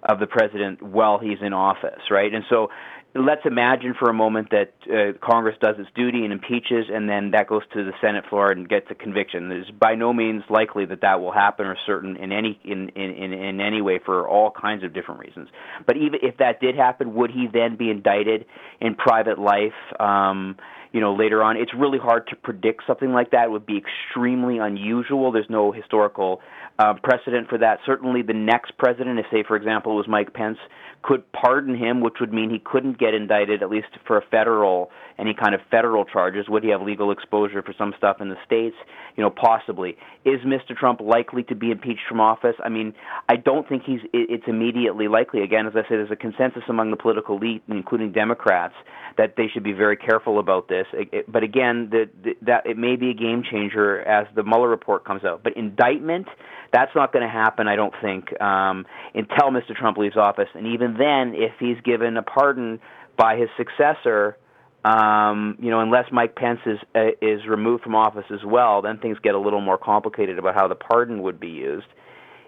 of 0.03 0.20
the 0.20 0.27
president 0.27 0.82
while 0.82 1.20
he's 1.20 1.39
in 1.41 1.53
office, 1.53 2.01
right? 2.10 2.34
And 2.34 2.44
so 2.50 2.70
let's 3.18 3.42
imagine 3.46 3.94
for 3.98 4.10
a 4.10 4.14
moment 4.14 4.50
that 4.52 4.74
uh, 4.86 5.18
Congress 5.26 5.56
does 5.62 5.76
its 5.80 5.90
duty 5.96 6.24
and 6.24 6.32
impeaches, 6.32 6.86
and 6.92 7.10
then 7.10 7.32
that 7.32 7.48
goes 7.48 7.64
to 7.74 7.84
the 7.84 7.92
Senate 8.02 8.26
floor 8.30 8.52
and 8.52 8.68
gets 8.68 8.88
a 8.90 8.96
conviction. 8.96 9.52
It's 9.52 9.70
by 9.72 9.96
no 9.96 10.14
means 10.14 10.44
likely 10.50 10.86
that 10.86 11.02
that 11.02 11.20
will 11.20 11.32
happen, 11.32 11.66
or 11.66 11.78
certain 11.86 12.18
in 12.18 12.32
any 12.32 12.60
in, 12.64 12.90
in 12.90 13.34
in 13.34 13.62
any 13.62 13.82
way 13.82 14.00
for 14.04 14.28
all 14.28 14.52
kinds 14.52 14.84
of 14.84 14.94
different 14.94 15.22
reasons. 15.22 15.50
But 15.86 15.98
even 15.98 16.20
if 16.24 16.38
that 16.38 16.60
did 16.62 16.76
happen, 16.76 17.16
would 17.16 17.32
he 17.32 17.48
then 17.52 17.76
be 17.76 17.90
indicted 17.90 18.46
in 18.80 18.96
private 18.96 19.40
life? 19.40 19.74
Um, 20.00 20.58
you 20.94 21.02
know, 21.02 21.14
later 21.14 21.44
on, 21.44 21.58
it's 21.58 21.74
really 21.74 22.00
hard 22.00 22.28
to 22.28 22.36
predict 22.36 22.84
something 22.88 23.12
like 23.12 23.32
that. 23.32 23.46
It 23.46 23.52
would 23.52 23.66
be 23.66 23.78
extremely 23.78 24.58
unusual. 24.58 25.32
There's 25.32 25.50
no 25.50 25.72
historical 25.72 26.42
uh, 26.80 26.94
precedent 27.04 27.50
for 27.50 27.58
that. 27.58 27.80
Certainly, 27.86 28.24
the 28.24 28.34
next 28.34 28.78
president, 28.78 29.20
if 29.20 29.26
say, 29.32 29.44
for 29.48 29.56
example, 29.56 29.96
was 29.96 30.08
Mike 30.08 30.34
Pence, 30.34 30.58
could 31.04 31.24
pardon 31.32 31.75
him, 31.75 32.01
which 32.01 32.16
would 32.20 32.34
mean 32.34 32.50
he 32.50 32.60
couldn't 32.60 32.98
get 32.98 33.13
indicted, 33.13 33.62
at 33.63 33.70
least 33.70 33.88
for 34.06 34.18
a 34.18 34.22
federal, 34.22 34.92
any 35.20 35.34
kind 35.34 35.56
of 35.56 35.62
federal 35.72 36.06
charges. 36.06 36.48
Would 36.50 36.64
he 36.64 36.70
have 36.70 36.82
legal 36.82 37.12
exposure 37.12 37.62
for 37.62 37.74
some 37.78 37.94
stuff 37.98 38.18
in 38.22 38.30
the 38.30 38.38
states? 38.46 38.76
You 39.16 39.24
know, 39.24 39.30
possibly. 39.30 39.98
Is 40.26 40.42
Mr. 40.42 40.76
Trump 40.76 41.00
likely 41.02 41.44
to 41.44 41.56
be 41.56 41.72
impeached 41.72 42.04
from 42.08 42.20
office? 42.20 42.56
I 42.64 42.70
mean, 42.70 42.94
I 43.30 43.36
don't 43.36 43.68
think 43.68 43.84
he's. 43.86 44.00
It's 44.14 44.46
immediately 44.48 45.08
likely. 45.08 45.42
Again, 45.42 45.68
as 45.68 45.74
I 45.74 45.82
said, 45.82 45.98
there's 45.98 46.12
a 46.12 46.16
consensus 46.16 46.64
among 46.70 46.92
the 46.92 46.98
political 46.98 47.38
elite, 47.38 47.64
including 47.68 48.12
Democrats, 48.12 48.76
that 49.18 49.36
they 49.38 49.48
should 49.52 49.64
be 49.64 49.74
very 49.74 49.98
careful 49.98 50.40
about 50.40 50.68
this. 50.68 50.86
But 51.28 51.44
again, 51.44 51.90
the, 51.92 52.36
that 52.44 52.66
it 52.66 52.78
may 52.78 52.96
be 52.96 53.10
a 53.10 53.16
game 53.16 53.44
changer 53.50 54.02
as 54.02 54.28
the 54.36 54.44
Mueller 54.44 54.70
report 54.70 55.06
comes 55.06 55.24
out. 55.24 55.42
But 55.44 55.58
indictment 55.58 56.28
that's 56.72 56.92
not 56.96 57.14
going 57.14 57.26
to 57.26 57.32
happen, 57.32 57.68
I 57.68 57.76
don't 57.76 57.94
think, 58.02 58.40
um, 58.42 58.86
until 59.14 59.50
Mr. 59.52 59.76
Trump 59.76 59.98
leaves 59.98 60.18
office. 60.18 60.50
And 60.54 60.68
even 60.68 60.96
then, 60.98 61.34
if 61.36 61.54
he's 61.60 61.78
given 61.84 62.18
a 62.18 62.24
pardon 62.24 62.80
by 63.18 63.38
his 63.38 63.50
successor, 63.58 64.38
um, 64.88 65.58
you 65.60 65.70
know, 65.70 65.82
unless 65.82 66.06
Mike 66.12 66.36
Pence 66.36 66.62
is 66.65 66.79
uh, 66.96 67.10
is 67.22 67.46
removed 67.46 67.84
from 67.84 67.94
office 67.94 68.25
as 68.32 68.46
well, 68.46 68.82
then 68.82 68.98
things 69.00 69.17
get 69.22 69.36
a 69.36 69.39
little 69.39 69.60
more 69.60 69.77
complicated 69.77 70.39
about 70.39 70.56
how 70.56 70.67
the 70.67 70.75
pardon 70.75 71.24
would 71.24 71.39
be 71.39 71.50
used. 71.50 71.88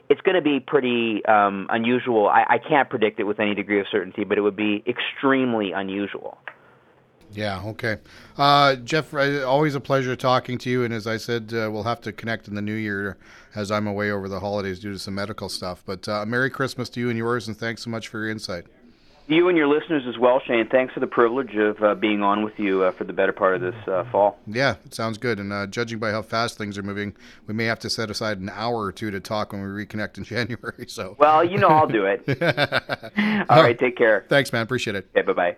It's 0.10 0.22
going 0.22 0.36
to 0.36 0.42
be 0.42 0.60
pretty 0.60 1.24
um, 1.26 1.68
unusual. 1.70 2.30
I, 2.30 2.46
I 2.48 2.58
can't 2.58 2.90
predict 2.90 3.20
it 3.20 3.26
with 3.26 3.40
any 3.40 3.54
degree 3.54 3.80
of 3.80 3.88
certainty, 3.92 4.24
but 4.24 4.38
it 4.38 4.42
would 4.42 4.56
be 4.56 4.84
extremely 4.88 5.72
unusual. 5.74 6.38
Yeah, 7.32 7.62
okay. 7.66 7.98
Uh, 8.38 8.76
Jeff, 8.78 9.14
uh, 9.14 9.44
always 9.46 9.76
a 9.76 9.80
pleasure 9.80 10.16
talking 10.16 10.58
to 10.60 10.70
you. 10.70 10.84
And 10.84 10.94
as 10.94 11.06
I 11.06 11.18
said, 11.18 11.54
uh, 11.54 11.70
we'll 11.72 11.84
have 11.84 12.02
to 12.02 12.12
connect 12.12 12.48
in 12.48 12.56
the 12.56 12.62
new 12.62 12.74
year 12.74 13.18
as 13.54 13.70
I'm 13.70 13.86
away 13.86 14.10
over 14.10 14.28
the 14.28 14.40
holidays 14.40 14.80
due 14.80 14.94
to 14.94 14.98
some 14.98 15.14
medical 15.14 15.48
stuff. 15.48 15.84
But 15.86 16.08
uh, 16.08 16.26
Merry 16.26 16.50
Christmas 16.50 16.90
to 16.90 17.00
you 17.00 17.10
and 17.10 17.18
yours, 17.18 17.48
and 17.48 17.56
thanks 17.56 17.84
so 17.84 17.92
much 17.92 18.08
for 18.08 18.20
your 18.20 18.30
insight. 18.30 18.66
You 19.30 19.48
and 19.48 19.58
your 19.58 19.68
listeners 19.68 20.04
as 20.08 20.18
well, 20.18 20.42
Shane. 20.46 20.68
Thanks 20.68 20.94
for 20.94 21.00
the 21.00 21.08
privilege 21.08 21.56
of 21.56 21.82
uh, 21.84 21.96
being 21.96 22.24
on 22.24 22.44
with 22.44 22.58
you 22.58 22.84
uh, 22.84 22.92
for 22.92 23.04
the 23.04 23.14
better 23.14 23.32
part 23.32 23.56
of 23.56 23.62
this 23.62 23.76
fall. 24.12 24.40
Yeah, 24.48 24.76
it 24.86 24.94
sounds 24.94 25.18
good. 25.18 25.40
And 25.40 25.72
judging 25.72 26.00
by 26.00 26.12
how 26.12 26.24
fast 26.24 26.58
things 26.58 26.78
are 26.78 26.84
moving, 26.84 27.16
we 27.46 27.54
may 27.54 27.66
have 27.66 27.80
to 27.80 27.90
set 27.90 28.10
aside 28.10 28.40
an 28.40 28.50
hour 28.50 28.82
or 28.82 28.92
two 28.92 29.12
to 29.12 29.20
talk 29.20 29.54
when 29.54 29.62
we 29.62 29.86
reconnect 29.86 30.18
in 30.18 30.24
January. 30.26 30.86
So, 30.88 31.16
well, 31.20 31.44
you 31.44 31.58
know, 31.58 31.68
I'll 31.68 31.88
do 31.88 32.06
it. 32.06 32.28
All 33.50 33.62
right, 33.62 33.78
take 33.78 33.96
care. 33.96 34.26
Thanks, 34.30 34.52
man. 34.52 34.64
Appreciate 34.64 34.96
it. 34.96 35.10
Okay, 35.16 35.26
bye 35.26 35.34
bye. 35.34 35.58